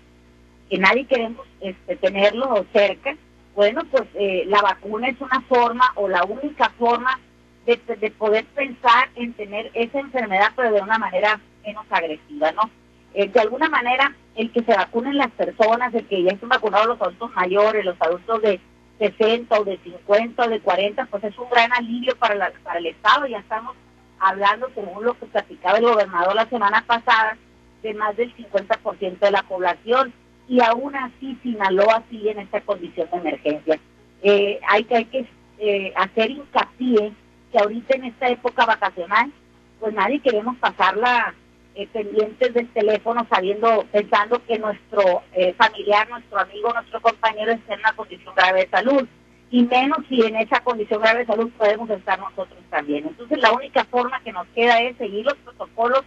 que 0.73 0.79
nadie 0.79 1.05
queremos 1.05 1.47
este, 1.61 1.97
tenerlo 1.97 2.65
cerca, 2.73 3.15
bueno, 3.55 3.83
pues 3.91 4.05
eh, 4.15 4.45
la 4.47 4.63
vacuna 4.63 5.09
es 5.09 5.21
una 5.21 5.43
forma 5.43 5.93
o 5.97 6.09
la 6.09 6.25
única 6.25 6.71
forma 6.79 7.21
de, 7.67 7.79
de, 8.01 8.11
poder 8.11 8.47
pensar 8.47 9.11
en 9.15 9.35
tener 9.35 9.71
esa 9.75 9.99
enfermedad, 9.99 10.51
pero 10.57 10.73
de 10.73 10.81
una 10.81 10.97
manera 10.97 11.39
menos 11.63 11.85
agresiva, 11.91 12.53
¿no? 12.53 12.71
Eh, 13.13 13.29
de 13.29 13.41
alguna 13.41 13.69
manera, 13.69 14.17
el 14.35 14.51
que 14.51 14.63
se 14.63 14.75
vacunen 14.75 15.19
las 15.19 15.31
personas, 15.33 15.93
el 15.93 16.07
que 16.07 16.23
ya 16.23 16.31
estén 16.31 16.49
vacunados 16.49 16.87
los 16.87 17.03
adultos 17.03 17.31
mayores, 17.35 17.85
los 17.85 18.01
adultos 18.01 18.41
de 18.41 18.59
60 18.99 19.61
o 19.61 19.65
de 19.65 19.77
50 19.77 20.43
o 20.43 20.49
de 20.49 20.61
40, 20.61 21.05
pues 21.05 21.23
es 21.25 21.37
un 21.37 21.51
gran 21.51 21.71
alivio 21.75 22.17
para, 22.17 22.35
la, 22.35 22.51
para 22.65 22.79
el 22.79 22.87
Estado. 22.87 23.27
Ya 23.27 23.41
estamos 23.41 23.77
hablando, 24.21 24.71
según 24.75 25.05
lo 25.05 25.19
que 25.19 25.27
platicaba 25.27 25.77
el 25.77 25.85
gobernador 25.85 26.35
la 26.35 26.49
semana 26.49 26.83
pasada, 26.87 27.37
de 27.83 27.93
más 27.93 28.17
del 28.17 28.35
50% 28.35 29.19
de 29.19 29.31
la 29.31 29.43
población 29.43 30.15
y 30.53 30.61
aún 30.61 30.95
así 30.95 31.35
Sinaloa 31.43 32.03
sigue 32.11 32.33
en 32.33 32.41
esta 32.41 32.61
condición 32.61 33.09
de 33.11 33.17
emergencia. 33.17 33.81
Eh, 34.23 34.61
hay 34.69 34.85
que, 34.85 34.97
hay 34.97 35.05
que 35.07 35.27
eh, 35.59 35.95
hacer 35.97 36.31
hincapié 36.31 37.11
que 37.51 37.59
ahorita 37.59 37.97
en 37.97 38.05
esta 38.05 38.29
época 38.29 38.67
vacacional, 38.67 39.33
pues 39.81 39.95
nadie 39.95 40.21
queremos 40.21 40.55
pasarla 40.59 41.35
eh, 41.75 41.89
pendientes 41.91 42.53
del 42.53 42.69
teléfono 42.69 43.27
sabiendo, 43.31 43.87
pensando 43.93 44.45
que 44.45 44.59
nuestro 44.59 45.23
eh, 45.33 45.55
familiar, 45.55 46.11
nuestro 46.11 46.39
amigo, 46.39 46.71
nuestro 46.75 47.01
compañero 47.01 47.53
está 47.53 47.73
en 47.73 47.81
una 47.81 47.97
condición 47.97 48.35
grave 48.35 48.65
de 48.65 48.69
salud. 48.69 49.09
Y 49.51 49.63
menos 49.65 50.01
si 50.11 50.21
en 50.21 50.37
esa 50.37 50.61
condición 50.61 51.01
grave 51.01 51.21
de 51.21 51.27
salud 51.27 51.51
podemos 51.57 51.89
estar 51.89 52.19
nosotros 52.19 52.59
también. 52.69 53.07
Entonces 53.07 53.39
la 53.39 53.53
única 53.53 53.85
forma 53.85 54.21
que 54.23 54.33
nos 54.33 54.47
queda 54.49 54.83
es 54.83 54.99
seguir 54.99 55.25
los 55.25 55.37
protocolos 55.37 56.05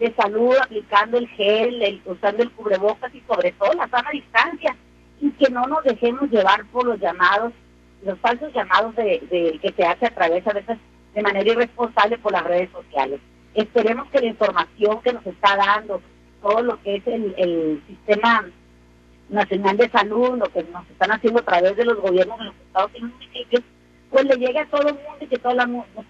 de 0.00 0.14
salud, 0.14 0.56
aplicando 0.60 1.18
el 1.18 1.28
gel, 1.28 1.82
el, 1.82 2.02
usando 2.06 2.42
el 2.42 2.50
cubrebocas 2.52 3.14
y 3.14 3.20
sobre 3.28 3.52
todo 3.52 3.74
la 3.74 3.86
sana 3.88 4.10
distancia. 4.10 4.74
Y 5.20 5.30
que 5.32 5.50
no 5.50 5.66
nos 5.66 5.84
dejemos 5.84 6.30
llevar 6.30 6.64
por 6.72 6.86
los 6.86 6.98
llamados, 6.98 7.52
los 8.02 8.18
falsos 8.20 8.52
llamados 8.54 8.96
de, 8.96 9.58
que 9.60 9.72
se 9.76 9.84
hace 9.84 10.06
a 10.06 10.14
través 10.14 10.46
a 10.46 10.54
veces 10.54 10.78
de 11.14 11.22
manera 11.22 11.52
irresponsable 11.52 12.16
por 12.18 12.32
las 12.32 12.44
redes 12.44 12.70
sociales. 12.70 13.20
Esperemos 13.54 14.08
que 14.10 14.20
la 14.20 14.26
información 14.26 15.02
que 15.02 15.12
nos 15.12 15.26
está 15.26 15.56
dando, 15.56 16.00
todo 16.40 16.62
lo 16.62 16.82
que 16.82 16.96
es 16.96 17.06
el, 17.06 17.82
sistema 17.86 18.46
nacional 19.28 19.76
de 19.76 19.90
salud, 19.90 20.38
lo 20.38 20.46
que 20.46 20.62
nos 20.64 20.88
están 20.88 21.12
haciendo 21.12 21.40
a 21.40 21.44
través 21.44 21.76
de 21.76 21.84
los 21.84 22.00
gobiernos 22.00 22.38
de 22.38 22.44
los 22.46 22.54
estados 22.54 22.90
y 22.94 23.02
municipios, 23.02 23.62
pues 24.10 24.24
le 24.24 24.36
llegue 24.36 24.58
a 24.58 24.66
todo 24.66 24.88
el 24.88 24.94
mundo 24.94 25.18
y 25.20 25.26
que 25.26 25.38
todo, 25.38 25.54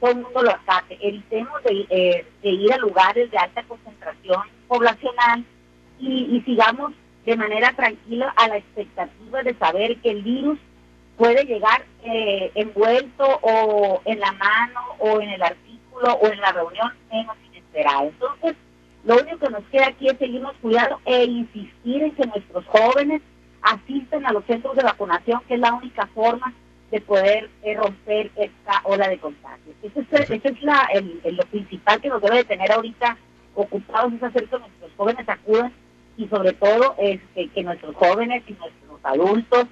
todo 0.00 0.10
el 0.10 0.22
mundo 0.22 0.42
lo 0.42 0.50
acate. 0.50 0.98
Evitemos 1.00 1.62
de, 1.64 1.86
eh, 1.90 2.26
de, 2.42 2.48
ir 2.48 2.72
a 2.72 2.78
lugares 2.78 3.30
de 3.30 3.38
alta 3.38 3.62
concentración 3.64 4.42
poblacional 4.68 5.44
y, 5.98 6.36
y 6.36 6.40
sigamos 6.42 6.92
de 7.26 7.36
manera 7.36 7.72
tranquila 7.74 8.32
a 8.36 8.48
la 8.48 8.56
expectativa 8.56 9.42
de 9.42 9.54
saber 9.54 9.96
que 9.98 10.10
el 10.10 10.22
virus 10.22 10.58
puede 11.16 11.44
llegar 11.44 11.84
eh, 12.02 12.50
envuelto 12.54 13.24
o 13.42 14.00
en 14.06 14.20
la 14.20 14.32
mano 14.32 14.80
o 14.98 15.20
en 15.20 15.28
el 15.28 15.42
artículo 15.42 16.14
o 16.14 16.26
en 16.28 16.40
la 16.40 16.52
reunión 16.52 16.92
menos 17.12 17.36
inesperada. 17.50 18.04
Entonces, 18.04 18.56
lo 19.04 19.16
único 19.16 19.38
que 19.38 19.50
nos 19.50 19.64
queda 19.64 19.88
aquí 19.88 20.08
es 20.08 20.16
seguirnos 20.16 20.54
cuidando 20.62 20.98
e 21.04 21.24
insistir 21.24 22.02
en 22.02 22.14
que 22.14 22.26
nuestros 22.26 22.64
jóvenes 22.66 23.20
asisten 23.60 24.24
a 24.24 24.32
los 24.32 24.44
centros 24.46 24.74
de 24.76 24.82
vacunación, 24.82 25.42
que 25.46 25.54
es 25.54 25.60
la 25.60 25.74
única 25.74 26.06
forma 26.14 26.54
de 26.90 27.00
poder 27.00 27.48
eh, 27.62 27.74
romper 27.74 28.30
esta 28.36 28.80
ola 28.84 29.08
de 29.08 29.18
contagios. 29.18 29.76
Eso 29.82 30.00
es, 30.10 30.44
es 30.44 30.62
la, 30.62 30.88
el, 30.92 31.20
lo 31.24 31.44
principal 31.44 32.00
que 32.00 32.08
nos 32.08 32.20
debe 32.20 32.38
de 32.38 32.44
tener 32.44 32.72
ahorita 32.72 33.16
ocupados, 33.54 34.12
es 34.12 34.22
hacer 34.22 34.48
que 34.48 34.58
nuestros 34.58 34.92
jóvenes 34.96 35.28
acudan 35.28 35.72
y 36.16 36.26
sobre 36.28 36.52
todo 36.52 36.94
es 36.98 37.20
que 37.34 37.62
nuestros 37.62 37.94
jóvenes 37.94 38.42
y 38.46 38.52
nuestros 38.52 39.00
adultos 39.02 39.66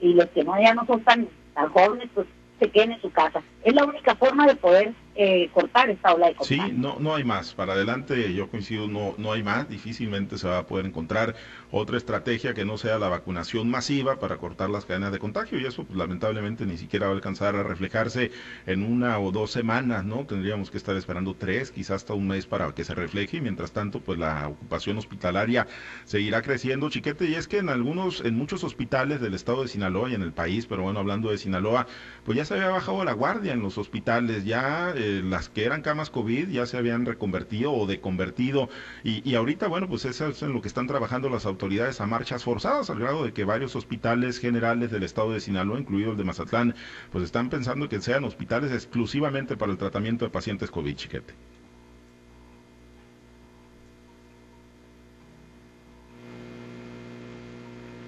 y 0.00 0.14
los 0.14 0.26
que 0.26 0.44
no 0.44 0.60
ya 0.60 0.74
no 0.74 0.86
son 0.86 1.02
tan, 1.04 1.28
tan 1.54 1.68
jóvenes, 1.70 2.08
pues 2.14 2.26
se 2.58 2.70
queden 2.70 2.92
en 2.92 3.00
su 3.00 3.10
casa. 3.10 3.42
Es 3.64 3.74
la 3.74 3.84
única 3.84 4.14
forma 4.16 4.46
de 4.46 4.56
poder 4.56 4.92
eh, 5.14 5.50
cortar 5.52 5.90
esta 5.90 6.14
ola 6.14 6.28
de 6.28 6.34
contagio. 6.34 6.64
Sí, 6.64 6.72
no, 6.72 6.96
no 6.98 7.14
hay 7.14 7.24
más. 7.24 7.54
Para 7.54 7.74
adelante, 7.74 8.32
yo 8.34 8.48
coincido, 8.48 8.88
no, 8.88 9.14
no 9.18 9.32
hay 9.32 9.42
más. 9.42 9.68
Difícilmente 9.68 10.38
se 10.38 10.48
va 10.48 10.58
a 10.58 10.66
poder 10.66 10.86
encontrar 10.86 11.34
otra 11.70 11.96
estrategia 11.96 12.54
que 12.54 12.64
no 12.64 12.78
sea 12.78 12.98
la 12.98 13.08
vacunación 13.08 13.70
masiva 13.70 14.18
para 14.18 14.38
cortar 14.38 14.70
las 14.70 14.84
cadenas 14.84 15.12
de 15.12 15.18
contagio. 15.18 15.58
Y 15.60 15.66
eso, 15.66 15.84
pues, 15.84 15.98
lamentablemente, 15.98 16.66
ni 16.66 16.78
siquiera 16.78 17.06
va 17.06 17.12
a 17.12 17.16
alcanzar 17.16 17.56
a 17.56 17.62
reflejarse 17.62 18.30
en 18.66 18.82
una 18.82 19.18
o 19.18 19.32
dos 19.32 19.50
semanas, 19.50 20.04
¿no? 20.04 20.24
Tendríamos 20.26 20.70
que 20.70 20.78
estar 20.78 20.96
esperando 20.96 21.34
tres, 21.34 21.70
quizás 21.70 21.92
hasta 21.92 22.14
un 22.14 22.28
mes 22.28 22.46
para 22.46 22.72
que 22.74 22.84
se 22.84 22.94
refleje. 22.94 23.36
Y 23.36 23.40
mientras 23.42 23.72
tanto, 23.72 24.00
pues 24.00 24.18
la 24.18 24.48
ocupación 24.48 24.96
hospitalaria 24.96 25.66
seguirá 26.04 26.42
creciendo, 26.42 26.88
chiquete. 26.88 27.26
Y 27.26 27.34
es 27.34 27.48
que 27.48 27.58
en 27.58 27.68
algunos, 27.68 28.22
en 28.24 28.36
muchos 28.36 28.64
hospitales 28.64 29.20
del 29.20 29.34
estado 29.34 29.62
de 29.62 29.68
Sinaloa 29.68 30.10
y 30.10 30.14
en 30.14 30.22
el 30.22 30.32
país, 30.32 30.66
pero 30.66 30.82
bueno, 30.82 31.00
hablando 31.00 31.30
de 31.30 31.38
Sinaloa, 31.38 31.86
pues 32.24 32.38
ya 32.38 32.44
se 32.44 32.54
había 32.54 32.70
bajado 32.70 33.04
la 33.04 33.12
guardia 33.12 33.52
en 33.52 33.60
los 33.60 33.76
hospitales, 33.76 34.44
ya 34.44 34.94
eh, 35.02 35.22
las 35.24 35.48
que 35.48 35.64
eran 35.64 35.82
camas 35.82 36.10
COVID 36.10 36.48
ya 36.48 36.64
se 36.66 36.76
habían 36.76 37.04
reconvertido 37.06 37.72
o 37.72 37.86
deconvertido 37.86 38.68
y, 39.02 39.28
y 39.28 39.34
ahorita, 39.34 39.66
bueno, 39.66 39.88
pues 39.88 40.04
eso 40.04 40.28
es 40.28 40.42
en 40.42 40.52
lo 40.52 40.62
que 40.62 40.68
están 40.68 40.86
trabajando 40.86 41.28
las 41.28 41.44
autoridades 41.44 42.00
a 42.00 42.06
marchas 42.06 42.44
forzadas, 42.44 42.88
al 42.88 43.00
grado 43.00 43.24
de 43.24 43.32
que 43.32 43.44
varios 43.44 43.74
hospitales 43.74 44.38
generales 44.38 44.90
del 44.92 45.02
estado 45.02 45.32
de 45.32 45.40
Sinaloa, 45.40 45.80
incluido 45.80 46.12
el 46.12 46.16
de 46.16 46.24
Mazatlán, 46.24 46.74
pues 47.10 47.24
están 47.24 47.50
pensando 47.50 47.88
que 47.88 48.00
sean 48.00 48.24
hospitales 48.24 48.70
exclusivamente 48.72 49.56
para 49.56 49.72
el 49.72 49.78
tratamiento 49.78 50.24
de 50.24 50.30
pacientes 50.30 50.70
COVID, 50.70 50.94
chiquete. 50.94 51.34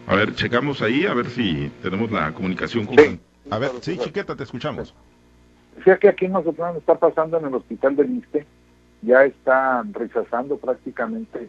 A 0.07 0.15
ver, 0.15 0.35
checamos 0.35 0.83
ahí, 0.83 1.07
a 1.07 1.15
ver 1.15 1.31
si 1.31 1.71
tenemos 1.83 2.11
la 2.11 2.33
comunicación 2.33 2.87
con... 2.87 3.21
A 3.51 3.59
ver, 3.59 3.73
sí, 3.81 3.99
chiqueta, 3.99 4.37
te 4.37 4.45
escuchamos. 4.45 4.95
Decía 5.77 5.99
que 5.99 6.09
aquí 6.09 6.29
nosotros 6.29 6.77
está 6.77 6.95
pasando 6.95 7.39
en 7.39 7.47
el 7.47 7.55
hospital 7.55 7.97
de 7.97 8.05
Liste, 8.05 8.47
ya 9.03 9.25
está 9.25 9.85
rechazando 9.93 10.57
prácticamente 10.57 11.49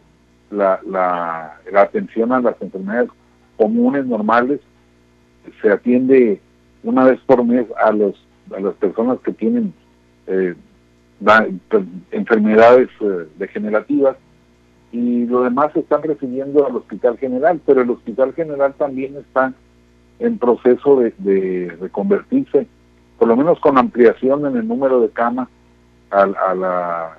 la, 0.50 0.80
la, 0.86 1.80
atención 1.80 2.32
a 2.32 2.40
las 2.40 2.60
enfermedades 2.60 3.10
comunes, 3.56 4.04
normales. 4.06 4.60
Se 5.62 5.70
atiende 5.70 6.40
una 6.82 7.04
vez 7.04 7.20
por 7.20 7.44
mes 7.44 7.66
a 7.82 7.92
los 7.92 8.14
a 8.54 8.60
las 8.60 8.74
personas 8.74 9.18
que 9.20 9.32
tienen 9.32 9.74
eh, 10.28 10.54
enfermedades 12.12 12.88
eh, 13.00 13.26
degenerativas 13.38 14.16
y 14.92 15.26
lo 15.26 15.42
demás 15.42 15.72
se 15.72 15.80
están 15.80 16.02
refiriendo 16.04 16.64
al 16.64 16.76
hospital 16.76 17.18
general, 17.18 17.60
pero 17.66 17.80
el 17.80 17.90
hospital 17.90 18.34
general 18.34 18.74
también 18.74 19.16
está 19.16 19.52
en 20.20 20.38
proceso 20.38 21.00
de, 21.00 21.12
de 21.18 21.76
reconvertirse 21.80 22.68
por 23.18 23.28
lo 23.28 23.36
menos 23.36 23.58
con 23.60 23.78
ampliación 23.78 24.46
en 24.46 24.56
el 24.56 24.68
número 24.68 25.00
de 25.00 25.10
camas 25.10 25.48
a, 26.10 26.26
la, 26.26 27.16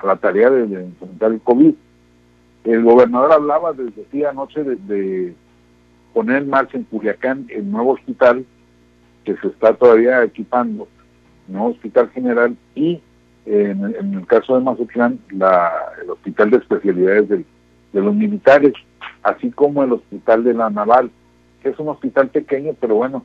a 0.00 0.06
la 0.06 0.16
tarea 0.16 0.50
de, 0.50 0.62
enfrentar 0.84 1.32
el 1.32 1.40
COVID. 1.40 1.74
El 2.64 2.84
gobernador 2.84 3.32
hablaba 3.32 3.72
desde 3.72 4.04
día 4.12 4.30
anoche 4.30 4.62
de, 4.62 5.34
poner 6.12 6.42
en 6.42 6.50
marcha 6.50 6.76
en 6.76 6.84
Culiacán 6.84 7.46
el 7.48 7.70
nuevo 7.70 7.92
hospital 7.92 8.44
que 9.24 9.36
se 9.36 9.48
está 9.48 9.74
todavía 9.74 10.22
equipando, 10.24 10.86
el 11.48 11.54
nuevo 11.54 11.70
hospital 11.70 12.10
general 12.10 12.56
y 12.74 13.00
en, 13.46 14.14
el 14.14 14.26
caso 14.26 14.54
de 14.54 14.60
Mazatlán 14.62 15.18
la, 15.30 15.72
el 16.02 16.10
hospital 16.10 16.50
de 16.50 16.58
especialidades 16.58 17.28
de 17.28 17.44
los 18.00 18.14
militares, 18.14 18.74
así 19.22 19.50
como 19.50 19.82
el 19.82 19.92
hospital 19.92 20.44
de 20.44 20.54
la 20.54 20.70
naval, 20.70 21.10
que 21.62 21.70
es 21.70 21.78
un 21.78 21.88
hospital 21.88 22.28
pequeño, 22.28 22.74
pero 22.80 22.96
bueno, 22.96 23.24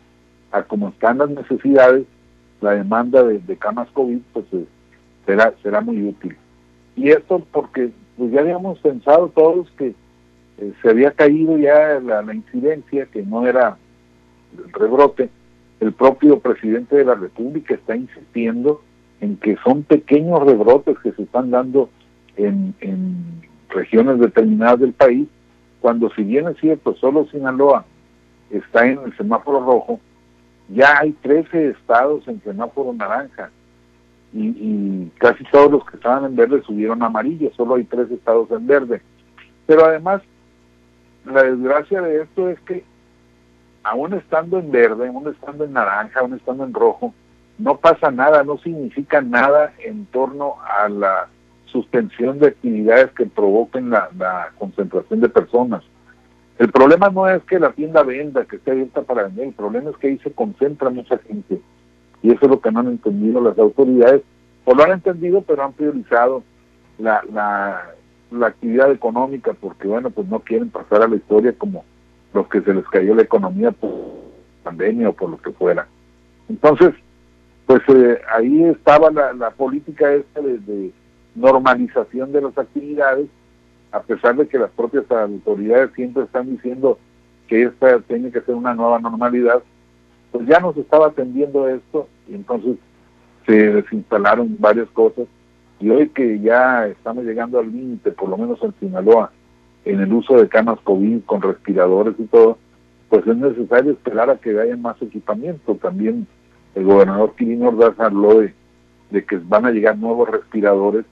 a 0.51 0.63
como 0.63 0.89
están 0.89 1.19
las 1.19 1.29
necesidades, 1.29 2.05
la 2.61 2.71
demanda 2.71 3.23
de, 3.23 3.57
camas 3.57 3.89
COVID 3.91 4.19
pues 4.33 4.45
eh, 4.53 4.65
será, 5.25 5.53
será 5.61 5.81
muy 5.81 6.03
útil. 6.07 6.35
Y 6.95 7.09
esto 7.09 7.45
porque 7.51 7.91
pues 8.17 8.31
ya 8.31 8.41
habíamos 8.41 8.79
pensado 8.79 9.29
todos 9.29 9.69
que 9.77 9.93
eh, 10.57 10.73
se 10.81 10.89
había 10.89 11.11
caído 11.11 11.57
ya 11.57 11.99
la, 11.99 12.33
incidencia, 12.33 13.05
que 13.05 13.23
no 13.23 13.45
era 13.45 13.77
el 14.57 14.73
rebrote. 14.73 15.29
El 15.79 15.93
propio 15.93 16.39
presidente 16.39 16.95
de 16.95 17.05
la 17.05 17.13
República 17.13 17.75
está 17.75 17.95
insistiendo 17.95 18.81
en 19.21 19.37
que 19.37 19.55
son 19.63 19.83
pequeños 19.83 20.43
rebrotes 20.43 20.97
que 20.99 21.11
se 21.11 21.23
están 21.23 21.51
dando 21.51 21.89
en, 22.35 22.73
en 22.81 23.41
regiones 23.69 24.19
determinadas 24.19 24.79
del 24.79 24.93
país, 24.93 25.27
cuando 25.81 26.09
si 26.11 26.23
bien 26.23 26.47
es 26.47 26.57
cierto, 26.57 26.95
solo 26.95 27.27
Sinaloa 27.27 27.85
está 28.49 28.87
en 28.87 28.99
el 29.05 29.15
semáforo 29.17 29.59
rojo, 29.59 29.99
ya 30.69 30.99
hay 30.99 31.11
13 31.13 31.69
estados 31.69 32.27
en 32.27 32.41
semáforo 32.43 32.93
naranja 32.93 33.49
y, 34.33 35.09
casi 35.17 35.43
todos 35.45 35.71
los 35.71 35.85
que 35.85 35.97
estaban 35.97 36.25
en 36.25 36.35
verde 36.35 36.61
subieron 36.63 37.01
a 37.01 37.07
amarillo, 37.07 37.51
solo 37.55 37.75
hay 37.75 37.85
tres 37.85 38.11
estados 38.11 38.51
en 38.51 38.67
verde. 38.67 39.01
Pero 39.65 39.85
además, 39.85 40.21
la 41.25 41.43
desgracia 41.43 42.01
de 42.01 42.21
esto 42.23 42.49
es 42.49 42.59
que 42.61 42.83
aún 43.83 44.13
estando 44.13 44.59
en 44.59 44.71
verde, 44.71 45.07
aún 45.07 45.27
estando 45.27 45.63
en 45.63 45.73
naranja, 45.73 46.19
aún 46.19 46.33
estando 46.33 46.65
en 46.65 46.73
rojo, 46.73 47.13
no 47.57 47.77
pasa 47.77 48.11
nada, 48.11 48.43
no 48.43 48.57
significa 48.59 49.21
nada 49.21 49.73
en 49.79 50.05
torno 50.07 50.55
a 50.61 50.89
la 50.89 51.27
suspensión 51.65 52.39
de 52.39 52.47
actividades 52.47 53.11
que 53.11 53.25
provoquen 53.25 53.89
la, 53.89 54.51
concentración 54.57 55.21
de 55.21 55.29
personas. 55.29 55.83
El 56.59 56.71
problema 56.71 57.09
no 57.09 57.29
es 57.29 57.43
que 57.43 57.59
la 57.59 57.71
tienda 57.71 58.03
venda, 58.03 58.45
que 58.45 58.55
esté 58.55 58.71
abierta 58.71 59.01
para 59.03 59.23
vender, 59.23 59.47
el 59.47 59.53
problema 59.53 59.91
es 59.91 59.97
que 59.97 60.07
ahí 60.07 60.17
se 60.19 60.31
concentra 60.31 60.89
mucha 60.89 61.17
gente. 61.19 61.61
Y 62.23 62.31
eso 62.31 62.39
es 62.45 62.49
lo 62.49 62.59
que 62.59 62.71
no 62.71 62.79
han 62.79 62.87
entendido 62.87 63.41
las 63.41 63.57
autoridades, 63.59 64.23
o 64.65 64.73
lo 64.73 64.83
han 64.83 64.91
entendido, 64.91 65.41
pero 65.41 65.63
han 65.63 65.73
priorizado 65.73 66.43
la, 66.97 67.21
la, 67.31 67.93
la 68.31 68.47
actividad 68.47 68.91
económica, 68.91 69.53
porque 69.53 69.87
bueno, 69.87 70.09
pues 70.09 70.27
no 70.27 70.39
quieren 70.39 70.69
pasar 70.69 71.03
a 71.03 71.07
la 71.07 71.15
historia 71.15 71.53
como 71.57 71.85
los 72.33 72.47
que 72.47 72.61
se 72.61 72.73
les 72.73 72.85
cayó 72.87 73.15
la 73.15 73.23
economía 73.23 73.71
por 73.71 73.91
pandemia 74.63 75.09
o 75.09 75.13
por 75.13 75.29
lo 75.29 75.37
que 75.37 75.51
fuera. 75.51 75.87
Entonces, 76.49 76.93
pues 77.65 77.81
eh, 77.89 78.21
ahí 78.33 78.63
estaba 78.63 79.11
la, 79.11 79.51
política 79.51 80.11
esta 80.13 80.41
de, 80.41 80.91
normalización 81.35 82.31
de 82.31 82.41
las 82.41 82.57
actividades, 82.57 83.27
a 83.91 84.01
pesar 84.01 84.35
de 84.35 84.47
que 84.47 84.59
las 84.59 84.71
propias 84.71 85.09
autoridades 85.09 85.91
siempre 85.95 86.23
están 86.23 86.49
diciendo 86.49 86.97
que 87.47 87.63
esta 87.63 87.99
tiene 88.01 88.31
que 88.31 88.41
ser 88.41 88.55
una 88.55 88.73
nueva 88.73 88.99
normalidad, 88.99 89.63
pues 90.31 90.47
ya 90.47 90.59
nos 90.59 90.75
estaba 90.77 91.07
atendiendo 91.07 91.67
esto 91.67 92.07
y 92.27 92.35
entonces 92.35 92.77
se 93.45 93.71
desinstalaron 93.71 94.57
varias 94.59 94.89
cosas 94.89 95.25
y 95.79 95.89
hoy 95.89 96.09
que 96.09 96.39
ya 96.39 96.87
estamos 96.87 97.23
llegando 97.23 97.59
al 97.59 97.71
límite, 97.71 98.11
por 98.11 98.29
lo 98.29 98.37
menos 98.37 98.61
en 98.63 98.73
Sinaloa, 98.79 99.31
en 99.85 100.01
el 100.01 100.11
uso 100.11 100.37
de 100.37 100.49
camas 100.49 100.79
COVID 100.83 101.21
con 101.25 101.41
respiradores 101.41 102.15
y 102.17 102.25
todo, 102.25 102.57
pues 103.09 103.25
es 103.27 103.37
necesario 103.37 103.91
esperar 103.91 104.29
a 104.29 104.37
que 104.37 104.59
haya 104.59 104.75
más 104.75 105.01
equipamiento. 105.01 105.75
También 105.75 106.27
el 106.75 106.83
gobernador 106.83 107.35
Quirino 107.35 107.69
Ordaz 107.69 107.99
habló 107.99 108.41
de, 108.41 108.53
que 109.23 109.37
van 109.37 109.65
a 109.65 109.71
llegar 109.71 109.97
nuevos 109.97 110.29
respiradores 110.29 111.05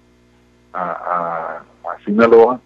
a, 0.75 1.63
Sinaloa, 2.03 2.60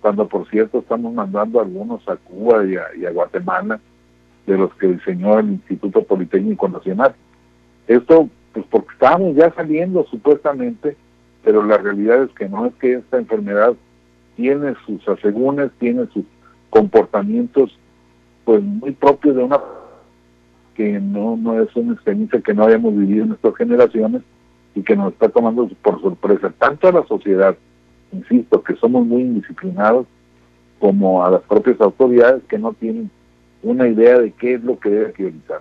cuando 0.00 0.26
por 0.26 0.48
cierto 0.48 0.80
estamos 0.80 1.14
mandando 1.14 1.60
algunos 1.60 2.06
a 2.08 2.16
Cuba 2.16 2.64
y 2.64 2.76
a, 2.76 3.10
Guatemala, 3.10 3.80
de 4.46 4.58
los 4.58 4.74
que 4.74 4.88
diseñó 4.88 5.38
el 5.38 5.50
Instituto 5.50 6.02
Politécnico 6.02 6.68
Nacional. 6.68 7.14
Esto, 7.86 8.28
pues 8.52 8.66
porque 8.70 8.92
estábamos 8.92 9.36
ya 9.36 9.52
saliendo 9.54 10.04
supuestamente, 10.10 10.96
pero 11.44 11.64
la 11.64 11.78
realidad 11.78 12.24
es 12.24 12.30
que 12.32 12.48
no 12.48 12.66
es 12.66 12.74
que 12.74 12.94
esta 12.94 13.18
enfermedad 13.18 13.74
tiene 14.36 14.74
sus 14.84 15.06
asegúnes, 15.08 15.70
tiene 15.78 16.06
sus 16.06 16.24
comportamientos 16.70 17.78
pues 18.44 18.62
muy 18.62 18.92
propios 18.92 19.36
de 19.36 19.44
una 19.44 19.60
que 20.74 20.98
no, 20.98 21.36
no 21.36 21.60
es 21.62 21.74
una 21.76 21.92
experiencia 21.92 22.40
que 22.40 22.54
no 22.54 22.64
habíamos 22.64 22.96
vivido 22.96 23.22
en 23.22 23.28
nuestras 23.28 23.54
generaciones 23.56 24.22
y 24.74 24.82
que 24.82 24.96
nos 24.96 25.12
está 25.12 25.28
tomando 25.28 25.68
por 25.82 26.00
sorpresa, 26.00 26.52
tanto 26.58 26.88
a 26.88 26.92
la 26.92 27.06
sociedad, 27.06 27.56
insisto, 28.12 28.62
que 28.62 28.74
somos 28.76 29.06
muy 29.06 29.22
indisciplinados, 29.22 30.06
como 30.78 31.24
a 31.24 31.30
las 31.30 31.42
propias 31.42 31.80
autoridades 31.80 32.42
que 32.48 32.58
no 32.58 32.72
tienen 32.72 33.10
una 33.62 33.86
idea 33.86 34.18
de 34.18 34.32
qué 34.32 34.54
es 34.54 34.64
lo 34.64 34.78
que 34.78 34.90
debe 34.90 35.10
priorizar 35.10 35.60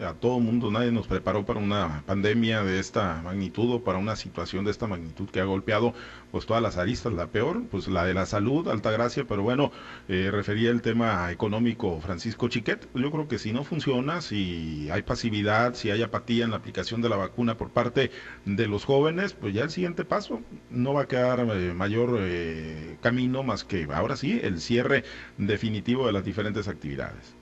a 0.00 0.14
todo 0.14 0.40
mundo, 0.40 0.70
nadie 0.70 0.90
nos 0.90 1.06
preparó 1.06 1.44
para 1.44 1.60
una 1.60 2.02
pandemia 2.06 2.62
de 2.62 2.78
esta 2.78 3.20
magnitud 3.22 3.74
o 3.74 3.84
para 3.84 3.98
una 3.98 4.16
situación 4.16 4.64
de 4.64 4.70
esta 4.70 4.86
magnitud 4.86 5.28
que 5.28 5.40
ha 5.40 5.44
golpeado 5.44 5.92
pues 6.30 6.46
todas 6.46 6.62
las 6.62 6.78
aristas, 6.78 7.12
la 7.12 7.26
peor, 7.26 7.64
pues 7.70 7.88
la 7.88 8.04
de 8.04 8.14
la 8.14 8.24
salud, 8.24 8.68
alta 8.68 8.90
gracia, 8.90 9.26
pero 9.28 9.42
bueno, 9.42 9.70
eh, 10.08 10.30
refería 10.32 10.70
el 10.70 10.80
tema 10.80 11.30
económico 11.30 12.00
Francisco 12.00 12.48
Chiquet, 12.48 12.88
yo 12.94 13.10
creo 13.10 13.28
que 13.28 13.38
si 13.38 13.52
no 13.52 13.64
funciona, 13.64 14.22
si 14.22 14.88
hay 14.90 15.02
pasividad, 15.02 15.74
si 15.74 15.90
hay 15.90 16.02
apatía 16.02 16.44
en 16.44 16.52
la 16.52 16.56
aplicación 16.56 17.02
de 17.02 17.10
la 17.10 17.16
vacuna 17.16 17.56
por 17.58 17.70
parte 17.70 18.10
de 18.46 18.66
los 18.68 18.84
jóvenes, 18.86 19.34
pues 19.34 19.52
ya 19.52 19.64
el 19.64 19.70
siguiente 19.70 20.04
paso. 20.04 20.40
No 20.70 20.94
va 20.94 21.02
a 21.02 21.08
quedar 21.08 21.40
eh, 21.40 21.74
mayor 21.74 22.16
eh, 22.20 22.96
camino 23.02 23.42
más 23.42 23.64
que 23.64 23.86
ahora 23.92 24.16
sí 24.16 24.40
el 24.42 24.60
cierre 24.60 25.04
definitivo 25.36 26.06
de 26.06 26.12
las 26.12 26.24
diferentes 26.24 26.68
actividades 26.68 27.41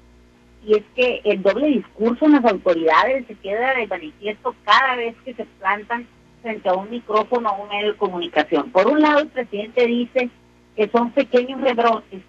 y 0.64 0.74
es 0.74 0.82
que 0.94 1.20
el 1.24 1.42
doble 1.42 1.68
discurso 1.68 2.26
en 2.26 2.32
las 2.32 2.44
autoridades 2.44 3.26
se 3.26 3.34
queda 3.36 3.74
de 3.74 3.86
manifiesto 3.86 4.54
cada 4.64 4.96
vez 4.96 5.14
que 5.24 5.34
se 5.34 5.44
plantan 5.58 6.06
frente 6.42 6.68
a 6.68 6.74
un 6.74 6.90
micrófono 6.90 7.50
o 7.50 7.62
un 7.62 7.68
medio 7.68 7.92
de 7.92 7.98
comunicación. 7.98 8.70
Por 8.70 8.86
un 8.86 9.00
lado, 9.00 9.20
el 9.20 9.28
presidente 9.28 9.86
dice 9.86 10.30
que 10.76 10.88
son 10.88 11.10
pequeños 11.12 11.60
rebrotes, 11.60 12.22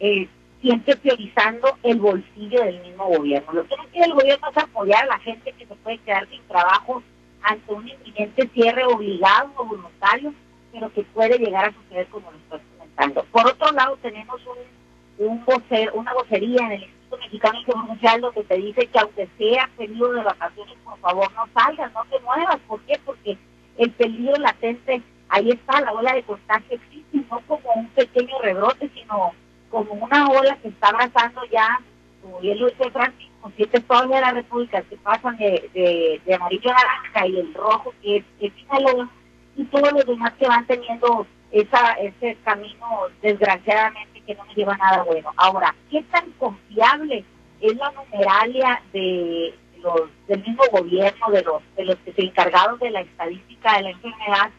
eh, 0.00 0.28
siempre 0.60 0.96
priorizando 0.96 1.78
el 1.82 1.98
bolsillo 1.98 2.62
del 2.62 2.80
mismo 2.80 3.06
gobierno. 3.06 3.52
Lo 3.52 3.66
que 3.66 3.76
no 3.76 3.84
quiere 3.84 4.06
el 4.06 4.14
gobierno 4.14 4.48
es 4.50 4.56
apoyar 4.56 5.04
a 5.04 5.14
la 5.14 5.18
gente 5.20 5.52
que 5.52 5.66
se 5.66 5.74
puede 5.76 5.98
quedar 5.98 6.28
sin 6.28 6.42
trabajo 6.42 7.02
ante 7.42 7.72
un 7.72 7.88
inminente 7.88 8.48
cierre 8.52 8.84
obligado 8.84 9.50
o 9.56 9.64
voluntario, 9.64 10.34
pero 10.72 10.92
que 10.92 11.02
puede 11.04 11.38
llegar 11.38 11.66
a 11.66 11.72
suceder 11.72 12.06
como 12.08 12.30
lo 12.30 12.36
estoy 12.38 12.60
comentando. 12.76 13.24
Por 13.30 13.46
otro 13.46 13.72
lado, 13.72 13.96
tenemos 14.02 14.40
un, 14.46 15.26
un 15.26 15.44
vocer, 15.44 15.90
una 15.94 16.12
vocería 16.14 16.66
en 16.66 16.72
el 16.72 16.84
Mexicano 17.16 17.60
de 17.60 17.94
Social 17.94 18.20
donde 18.20 18.44
te 18.44 18.56
dice 18.56 18.86
que 18.86 18.98
aunque 18.98 19.28
sea 19.38 19.70
periodo 19.76 20.12
de 20.12 20.22
vacaciones, 20.22 20.74
por 20.84 20.98
favor 20.98 21.32
no 21.32 21.46
salgas, 21.54 21.92
no 21.92 22.04
te 22.10 22.20
muevas. 22.20 22.58
¿Por 22.66 22.80
qué? 22.82 23.00
Porque 23.04 23.38
el 23.78 23.90
peligro 23.92 24.36
latente, 24.36 25.02
ahí 25.28 25.50
está, 25.50 25.80
la 25.80 25.92
ola 25.92 26.14
de 26.14 26.22
contagio 26.24 26.76
existe, 26.76 27.18
no 27.30 27.40
como 27.46 27.72
un 27.74 27.88
pequeño 27.88 28.38
rebrote, 28.42 28.90
sino 28.94 29.32
como 29.70 29.92
una 29.92 30.28
ola 30.28 30.56
que 30.56 30.68
está 30.68 30.88
abrazando 30.88 31.44
ya, 31.50 31.80
como 32.22 32.40
bien 32.40 32.58
lo 32.58 32.66
dice 32.66 32.90
Francisco, 32.90 33.52
siete 33.56 33.78
estados 33.78 34.10
de 34.10 34.20
la 34.20 34.32
República 34.32 34.82
que 34.82 34.96
pasan 34.96 35.36
de, 35.36 36.20
de, 36.24 36.34
amarillo 36.34 36.70
a 36.70 36.74
naranja 36.74 37.26
y 37.26 37.38
el 37.38 37.54
rojo 37.54 37.94
que 38.02 38.18
es, 38.18 38.24
es 38.40 38.52
Sinaloa, 38.54 39.08
y 39.56 39.64
todos 39.64 39.92
los 39.92 40.06
demás 40.06 40.32
que 40.34 40.46
van 40.46 40.66
teniendo 40.66 41.26
esa, 41.50 41.92
ese 41.94 42.36
camino 42.44 42.86
desgraciadamente 43.22 44.20
que 44.20 44.34
no 44.34 44.44
me 44.44 44.54
lleva 44.54 44.76
nada 44.76 45.02
bueno. 45.04 45.32
Ahora, 45.36 45.74
¿qué 45.90 46.02
tan 46.04 46.30
confiable 46.32 47.24
es 47.60 47.76
la 47.76 47.90
numeralia 47.92 48.82
de 48.92 49.54
los 49.82 50.10
del 50.26 50.42
mismo 50.42 50.62
gobierno, 50.72 51.30
de 51.30 51.42
los 51.42 51.62
de 51.76 51.84
los 51.84 51.96
que 51.96 52.12
se 52.12 52.22
encargaron 52.22 52.78
de 52.78 52.90
la 52.90 53.00
estadística 53.00 53.76
de 53.76 53.82
la 53.82 53.90
enfermedad, 53.90 54.50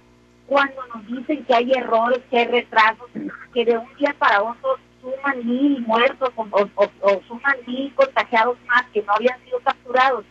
cuando 0.47 0.82
nos 0.88 1.06
dicen 1.06 1.45
que 1.45 1.54
hay 1.54 1.71
errores, 1.71 2.19
que 2.30 2.39
hay 2.39 2.47
retrasos, 2.47 3.08
que 3.54 3.65
de 3.65 3.78
un 3.78 3.95
día 3.97 4.15
para 4.17 4.41
otro 4.41 4.78
suman 5.02 5.45
mil 5.45 5.82
muertos 5.82 6.32
o, 6.36 7.21
suman 7.28 7.56
mil 7.67 7.93
contagiados 7.93 8.58
más 8.67 8.84
que 8.91 9.04
no 9.04 9.13
habían 9.13 9.39
sido 9.45 9.60
capturados 9.60 10.25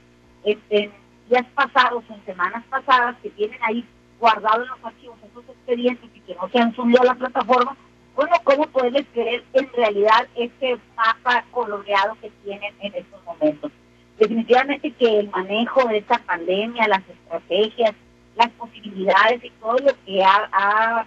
en, 0.45 0.93
días 1.29 1.47
pasados, 1.55 2.03
en 2.11 2.25
semanas 2.25 2.65
pasadas, 2.69 3.17
que 3.23 3.31
tienen 3.31 3.59
ahí 3.63 3.85
guardados 4.19 4.65
en 4.65 4.69
los 4.69 4.85
archivos 4.85 5.17
esos 5.31 5.45
expedientes 5.49 6.11
y 6.15 6.21
que 6.21 6.35
no 6.35 6.49
se 6.49 6.59
han 6.59 6.75
subido 6.75 7.03
a 7.03 7.07
la 7.07 7.15
plataforma, 7.15 7.77
bueno, 8.15 8.35
¿cómo 8.43 8.67
puedes 8.67 9.07
creer 9.13 9.45
en 9.53 9.73
realidad 9.75 10.27
este 10.35 10.77
mapa 10.97 11.45
coloreado 11.53 12.17
que 12.21 12.31
tienen 12.43 12.75
en 12.81 12.95
estos 12.95 13.25
momentos? 13.25 13.71
Definitivamente 14.19 14.91
que 14.91 15.21
el 15.21 15.31
manejo 15.31 15.87
de 15.89 15.99
esta 15.99 16.19
pandemia, 16.19 16.89
las 16.89 17.09
estrategias, 17.09 17.95
las 18.35 18.49
posibilidades 18.51 19.45
y 19.45 19.51
todo 19.61 19.77
lo 19.79 19.93
que 20.05 20.25
ha, 20.25 21.07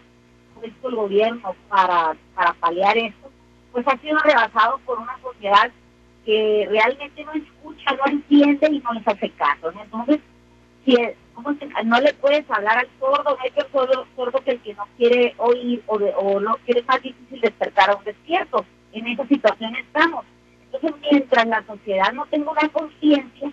puesto 0.55 0.89
el 0.89 0.95
gobierno 0.95 1.55
para, 1.67 2.15
para 2.35 2.53
paliar 2.53 2.97
esto, 2.97 3.29
pues 3.71 3.85
ha 3.87 3.97
sido 3.97 4.17
rebasado 4.19 4.79
por 4.85 4.99
una 4.99 5.17
sociedad 5.21 5.71
que 6.25 6.67
realmente 6.69 7.25
no 7.25 7.33
escucha, 7.33 7.91
no 7.93 8.11
entiende 8.11 8.67
y 8.71 8.79
no 8.79 8.93
les 8.93 9.07
hace 9.07 9.29
caso. 9.31 9.71
Entonces, 9.81 10.19
si 10.85 10.95
no 11.85 11.99
le 11.99 12.13
puedes 12.13 12.49
hablar 12.49 12.77
al 12.77 12.87
sordo, 12.99 13.37
hay 13.41 13.51
que 13.51 13.63
sordo, 13.71 14.05
que 14.43 14.51
el 14.51 14.61
que 14.61 14.73
no 14.73 14.87
quiere 14.97 15.33
oír 15.37 15.83
o, 15.87 15.95
o 15.95 16.39
no 16.39 16.57
quiere 16.65 16.83
más 16.83 17.01
difícil 17.01 17.41
despertar 17.41 17.89
a 17.89 17.95
un 17.95 18.03
despierto. 18.03 18.65
En 18.93 19.07
esa 19.07 19.25
situación 19.27 19.75
estamos. 19.75 20.25
Entonces, 20.65 20.93
mientras 21.11 21.47
la 21.47 21.63
sociedad 21.65 22.13
no 22.13 22.25
tenga 22.27 22.51
una 22.51 22.69
conciencia, 22.69 23.51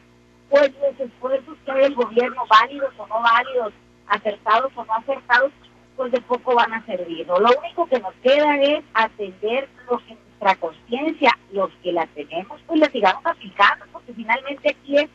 pues 0.51 0.72
los 0.81 1.01
esfuerzos 1.01 1.57
que 1.64 1.72
hay 1.72 1.83
del 1.83 1.94
gobierno, 1.94 2.42
válidos 2.48 2.92
o 2.96 3.07
no 3.07 3.20
válidos, 3.20 3.72
acertados 4.09 4.72
o 4.74 4.85
no 4.85 4.94
acertados, 4.94 5.53
pues 5.96 6.12
de 6.12 6.20
poco 6.22 6.55
van 6.55 6.72
a 6.72 6.85
servir. 6.87 7.27
Lo 7.27 7.37
único 7.37 7.87
que 7.87 8.01
nos 8.01 8.14
queda 8.22 8.57
es 8.62 8.85
atender 8.94 9.68
lo 9.90 9.98
que 9.98 10.16
nuestra 10.40 10.55
conciencia, 10.57 11.37
los 11.53 11.70
que 11.83 11.92
la 11.92 12.07
tenemos, 12.07 12.61
pues 12.66 12.81
la 12.81 12.90
sigamos 12.90 13.24
aplicando, 13.27 13.85
porque 13.92 14.12
finalmente 14.14 14.70
aquí 14.70 14.96
es 14.96 15.09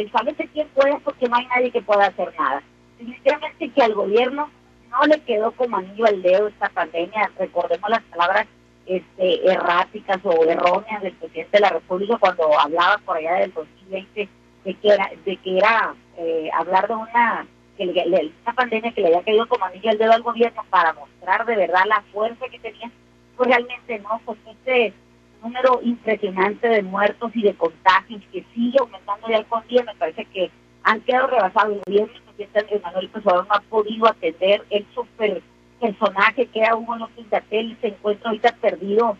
el 0.00 0.12
sálvese 0.12 0.48
quien 0.48 0.68
porque 1.04 1.28
no 1.28 1.36
hay 1.36 1.46
nadie 1.46 1.70
que 1.70 1.82
pueda 1.82 2.06
hacer 2.06 2.32
nada. 2.38 2.62
Definitivamente 2.98 3.70
que 3.70 3.82
al 3.82 3.94
gobierno 3.94 4.50
no 4.90 5.02
le 5.06 5.20
quedó 5.20 5.52
como 5.52 5.76
anillo 5.76 6.06
al 6.06 6.22
dedo 6.22 6.48
esta 6.48 6.68
pandemia, 6.68 7.30
recordemos 7.38 7.88
las 7.90 8.02
palabras 8.04 8.46
este, 8.86 9.50
erráticas 9.50 10.18
o 10.24 10.44
erróneas 10.44 11.02
del 11.02 11.12
presidente 11.14 11.56
de 11.56 11.60
la 11.60 11.70
República 11.70 12.18
cuando 12.18 12.58
hablaba 12.58 12.98
por 12.98 13.16
allá 13.16 13.34
del 13.34 13.52
2020 13.52 14.28
de 14.64 14.74
que 14.74 14.88
era, 14.88 15.10
de 15.24 15.36
que 15.36 15.58
era 15.58 15.94
eh, 16.16 16.50
hablar 16.54 16.88
de 16.88 16.94
una 16.94 17.46
que 17.76 17.86
le, 17.86 18.26
esta 18.26 18.52
pandemia 18.52 18.92
que 18.92 19.00
le 19.00 19.06
había 19.08 19.22
caído 19.22 19.48
como 19.48 19.64
anillo 19.64 19.90
al 19.90 19.98
dedo 19.98 20.12
al 20.12 20.22
gobierno 20.22 20.64
para 20.68 20.92
mostrar 20.92 21.46
de 21.46 21.56
verdad 21.56 21.84
la 21.86 22.02
fuerza 22.12 22.46
que 22.50 22.58
tenía, 22.58 22.90
pues 23.36 23.48
realmente 23.48 23.98
no, 24.00 24.20
pues 24.24 24.38
este 24.50 24.92
número 25.42 25.80
impresionante 25.82 26.68
de 26.68 26.82
muertos 26.82 27.30
y 27.34 27.42
de 27.42 27.54
contagios 27.54 28.22
que 28.32 28.44
sigue 28.54 28.78
aumentando 28.78 29.28
día 29.28 29.44
con 29.44 29.66
día, 29.68 29.82
me 29.84 29.94
parece 29.94 30.24
que 30.26 30.50
han 30.82 31.00
quedado 31.00 31.28
rebasados. 31.28 31.76
El 31.76 31.82
gobierno 31.86 32.12
presidente 32.36 32.80
Manuel 32.82 33.06
López 33.06 33.24
no 33.24 33.46
ha 33.48 33.60
podido 33.68 34.06
atender 34.06 34.64
el 34.70 34.86
super 34.94 35.42
personaje 35.80 36.46
que 36.46 36.60
era 36.60 36.76
Hugo 36.76 36.96
López 36.96 37.26
y 37.50 37.74
se 37.80 37.88
encuentra 37.88 38.30
ahorita 38.30 38.56
perdido 38.60 39.16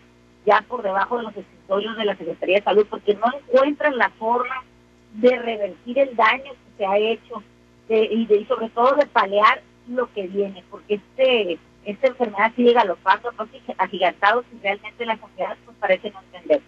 ya 0.46 0.62
por 0.62 0.82
debajo 0.82 1.18
de 1.18 1.24
los 1.24 1.36
escritorios 1.36 1.96
de 1.96 2.04
la 2.04 2.16
Secretaría 2.16 2.56
de 2.56 2.64
Salud 2.64 2.86
porque 2.88 3.14
no 3.14 3.26
encuentran 3.34 3.96
la 3.96 4.10
forma 4.10 4.64
de 5.14 5.38
revertir 5.38 5.98
el 5.98 6.16
daño 6.16 6.52
que 6.52 6.78
se 6.78 6.86
ha 6.86 6.98
hecho 6.98 7.42
y, 7.88 8.26
de, 8.26 8.36
y 8.36 8.44
sobre 8.44 8.68
todo 8.70 8.94
de 8.94 9.06
palear 9.06 9.62
lo 9.88 10.12
que 10.12 10.28
viene, 10.28 10.62
porque 10.70 10.94
este 10.94 11.58
esta 11.84 12.08
enfermedad 12.08 12.52
sigue 12.54 12.72
galopando, 12.72 13.32
agigantados 13.78 14.44
y 14.52 14.62
realmente 14.62 15.06
la 15.06 15.18
sociedad 15.18 15.56
pues 15.64 15.76
parece 15.78 16.10
no 16.10 16.20
entender. 16.20 16.60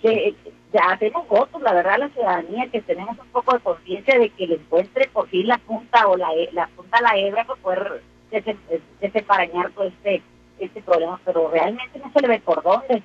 Que 0.00 0.34
ya 0.72 0.80
hacemos 0.90 1.26
votos, 1.28 1.60
la 1.62 1.72
verdad, 1.72 1.98
la 1.98 2.08
ciudadanía, 2.10 2.68
que 2.68 2.80
tenemos 2.82 3.18
un 3.18 3.26
poco 3.28 3.54
de 3.54 3.60
conciencia 3.60 4.18
de 4.18 4.30
que 4.30 4.46
le 4.46 4.54
encuentre 4.54 5.08
por 5.08 5.28
fin 5.28 5.48
la 5.48 5.58
punta 5.58 6.06
o 6.08 6.16
la, 6.16 6.28
punta 6.76 6.98
a 6.98 7.02
la 7.02 7.18
hebra 7.18 7.44
para 7.44 7.60
poder 7.60 8.02
desemparañar 9.00 9.70
todo 9.72 9.86
este, 9.86 10.22
este 10.58 10.82
problema, 10.82 11.20
pero 11.24 11.50
realmente 11.50 11.98
no 11.98 12.12
se 12.12 12.20
le 12.20 12.28
ve 12.28 12.40
por 12.40 12.62
dónde. 12.62 13.02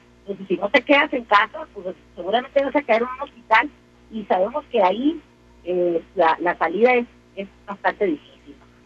si 0.48 0.58
no 0.58 0.70
te 0.70 0.82
quedas 0.82 1.12
en 1.14 1.26
casa, 1.26 1.68
pues 1.74 1.96
seguramente 2.16 2.64
vas 2.64 2.76
a 2.76 2.82
caer 2.82 3.02
en 3.02 3.08
un 3.08 3.22
hospital 3.22 3.70
y 4.12 4.24
sabemos 4.26 4.64
que 4.72 4.82
ahí 4.82 5.22
eh, 5.64 6.02
la, 6.16 6.56
salida 6.58 6.94
es 7.36 7.48
bastante 7.66 8.06
difícil. 8.06 8.33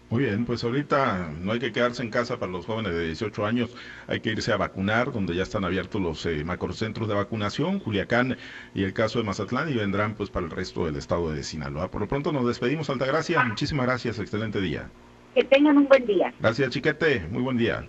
Muy 0.09 0.23
bien, 0.23 0.45
pues 0.45 0.63
ahorita 0.63 1.33
no 1.41 1.51
hay 1.51 1.59
que 1.59 1.73
quedarse 1.73 2.01
en 2.01 2.09
casa 2.09 2.39
para 2.39 2.49
los 2.49 2.65
jóvenes 2.65 2.93
de 2.93 3.07
18 3.07 3.45
años, 3.45 3.75
hay 4.07 4.21
que 4.21 4.29
irse 4.31 4.53
a 4.53 4.57
vacunar, 4.57 5.11
donde 5.11 5.35
ya 5.35 5.43
están 5.43 5.65
abiertos 5.65 6.01
los 6.01 6.25
eh, 6.25 6.45
macrocentros 6.45 7.09
de 7.09 7.13
vacunación, 7.13 7.79
Culiacán 7.79 8.37
y 8.73 8.83
el 8.83 8.93
caso 8.93 9.19
de 9.19 9.25
Mazatlán, 9.25 9.69
y 9.69 9.75
vendrán 9.75 10.13
pues 10.13 10.29
para 10.29 10.45
el 10.45 10.51
resto 10.51 10.85
del 10.85 10.95
estado 10.95 11.33
de 11.33 11.43
Sinaloa. 11.43 11.91
Por 11.91 11.99
lo 11.99 12.07
pronto 12.07 12.31
nos 12.31 12.47
despedimos, 12.47 12.89
Altagracia, 12.89 13.43
muchísimas 13.43 13.85
gracias, 13.85 14.17
excelente 14.17 14.61
día. 14.61 14.89
Que 15.35 15.43
tengan 15.43 15.77
un 15.77 15.89
buen 15.89 16.05
día. 16.05 16.33
Gracias, 16.39 16.69
Chiquete, 16.69 17.27
muy 17.29 17.41
buen 17.41 17.57
día. 17.57 17.85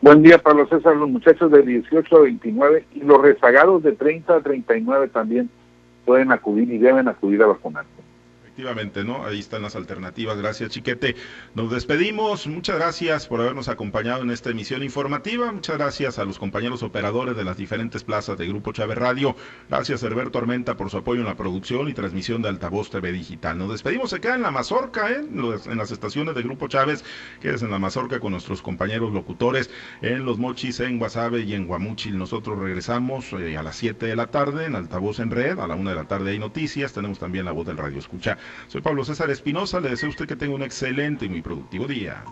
Buen 0.00 0.22
día, 0.22 0.38
Pablo 0.38 0.66
César, 0.68 0.96
los 0.96 1.10
muchachos 1.10 1.52
de 1.52 1.62
18 1.62 2.16
a 2.16 2.20
29 2.22 2.86
y 2.94 3.00
los 3.00 3.20
rezagados 3.20 3.82
de 3.82 3.92
30 3.92 4.36
a 4.36 4.40
39 4.40 5.08
también 5.08 5.50
pueden 6.06 6.32
acudir 6.32 6.72
y 6.72 6.78
deben 6.78 7.08
acudir 7.08 7.42
a 7.42 7.46
vacunarse. 7.46 8.01
Efectivamente, 8.52 9.02
¿no? 9.02 9.24
Ahí 9.24 9.38
están 9.38 9.62
las 9.62 9.76
alternativas. 9.76 10.36
Gracias, 10.36 10.68
Chiquete. 10.72 11.16
Nos 11.54 11.70
despedimos. 11.70 12.46
Muchas 12.46 12.76
gracias 12.76 13.26
por 13.26 13.40
habernos 13.40 13.68
acompañado 13.68 14.24
en 14.24 14.30
esta 14.30 14.50
emisión 14.50 14.82
informativa. 14.82 15.50
Muchas 15.50 15.78
gracias 15.78 16.18
a 16.18 16.26
los 16.26 16.38
compañeros 16.38 16.82
operadores 16.82 17.34
de 17.34 17.44
las 17.44 17.56
diferentes 17.56 18.04
plazas 18.04 18.36
de 18.36 18.46
Grupo 18.46 18.72
Chávez 18.72 18.98
Radio. 18.98 19.34
Gracias, 19.70 20.02
Herberto 20.02 20.38
Armenta, 20.38 20.76
por 20.76 20.90
su 20.90 20.98
apoyo 20.98 21.22
en 21.22 21.28
la 21.28 21.34
producción 21.34 21.88
y 21.88 21.94
transmisión 21.94 22.42
de 22.42 22.50
Altavoz 22.50 22.90
TV 22.90 23.10
Digital. 23.10 23.56
Nos 23.56 23.70
despedimos. 23.70 24.12
Queda 24.12 24.34
en 24.34 24.42
la 24.42 24.50
Mazorca, 24.50 25.10
¿eh? 25.10 25.24
En 25.24 25.78
las 25.78 25.90
estaciones 25.90 26.34
de 26.34 26.42
Grupo 26.42 26.68
Chávez. 26.68 27.06
Quédese 27.40 27.64
en 27.64 27.70
la 27.70 27.78
Mazorca 27.78 28.20
con 28.20 28.32
nuestros 28.32 28.60
compañeros 28.60 29.14
locutores 29.14 29.70
en 30.02 30.26
Los 30.26 30.36
Mochis, 30.36 30.78
en 30.80 30.98
Guasave 30.98 31.40
y 31.40 31.54
en 31.54 31.66
Guamuchil. 31.66 32.18
Nosotros 32.18 32.58
regresamos 32.58 33.32
eh, 33.32 33.56
a 33.56 33.62
las 33.62 33.76
7 33.76 34.04
de 34.04 34.14
la 34.14 34.26
tarde 34.26 34.66
en 34.66 34.76
Altavoz 34.76 35.20
en 35.20 35.30
Red. 35.30 35.58
A 35.58 35.66
la 35.66 35.74
1 35.74 35.88
de 35.88 35.96
la 35.96 36.04
tarde 36.04 36.32
hay 36.32 36.38
noticias. 36.38 36.92
Tenemos 36.92 37.18
también 37.18 37.46
la 37.46 37.52
voz 37.52 37.66
del 37.66 37.78
Radio 37.78 37.98
Escucha. 37.98 38.36
Soy 38.68 38.80
Pablo 38.80 39.04
César 39.04 39.30
Espinosa, 39.30 39.80
le 39.80 39.90
deseo 39.90 40.08
a 40.08 40.10
usted 40.10 40.26
que 40.26 40.36
tenga 40.36 40.54
un 40.54 40.62
excelente 40.62 41.26
y 41.26 41.28
muy 41.28 41.42
productivo 41.42 41.86
día. 41.86 42.24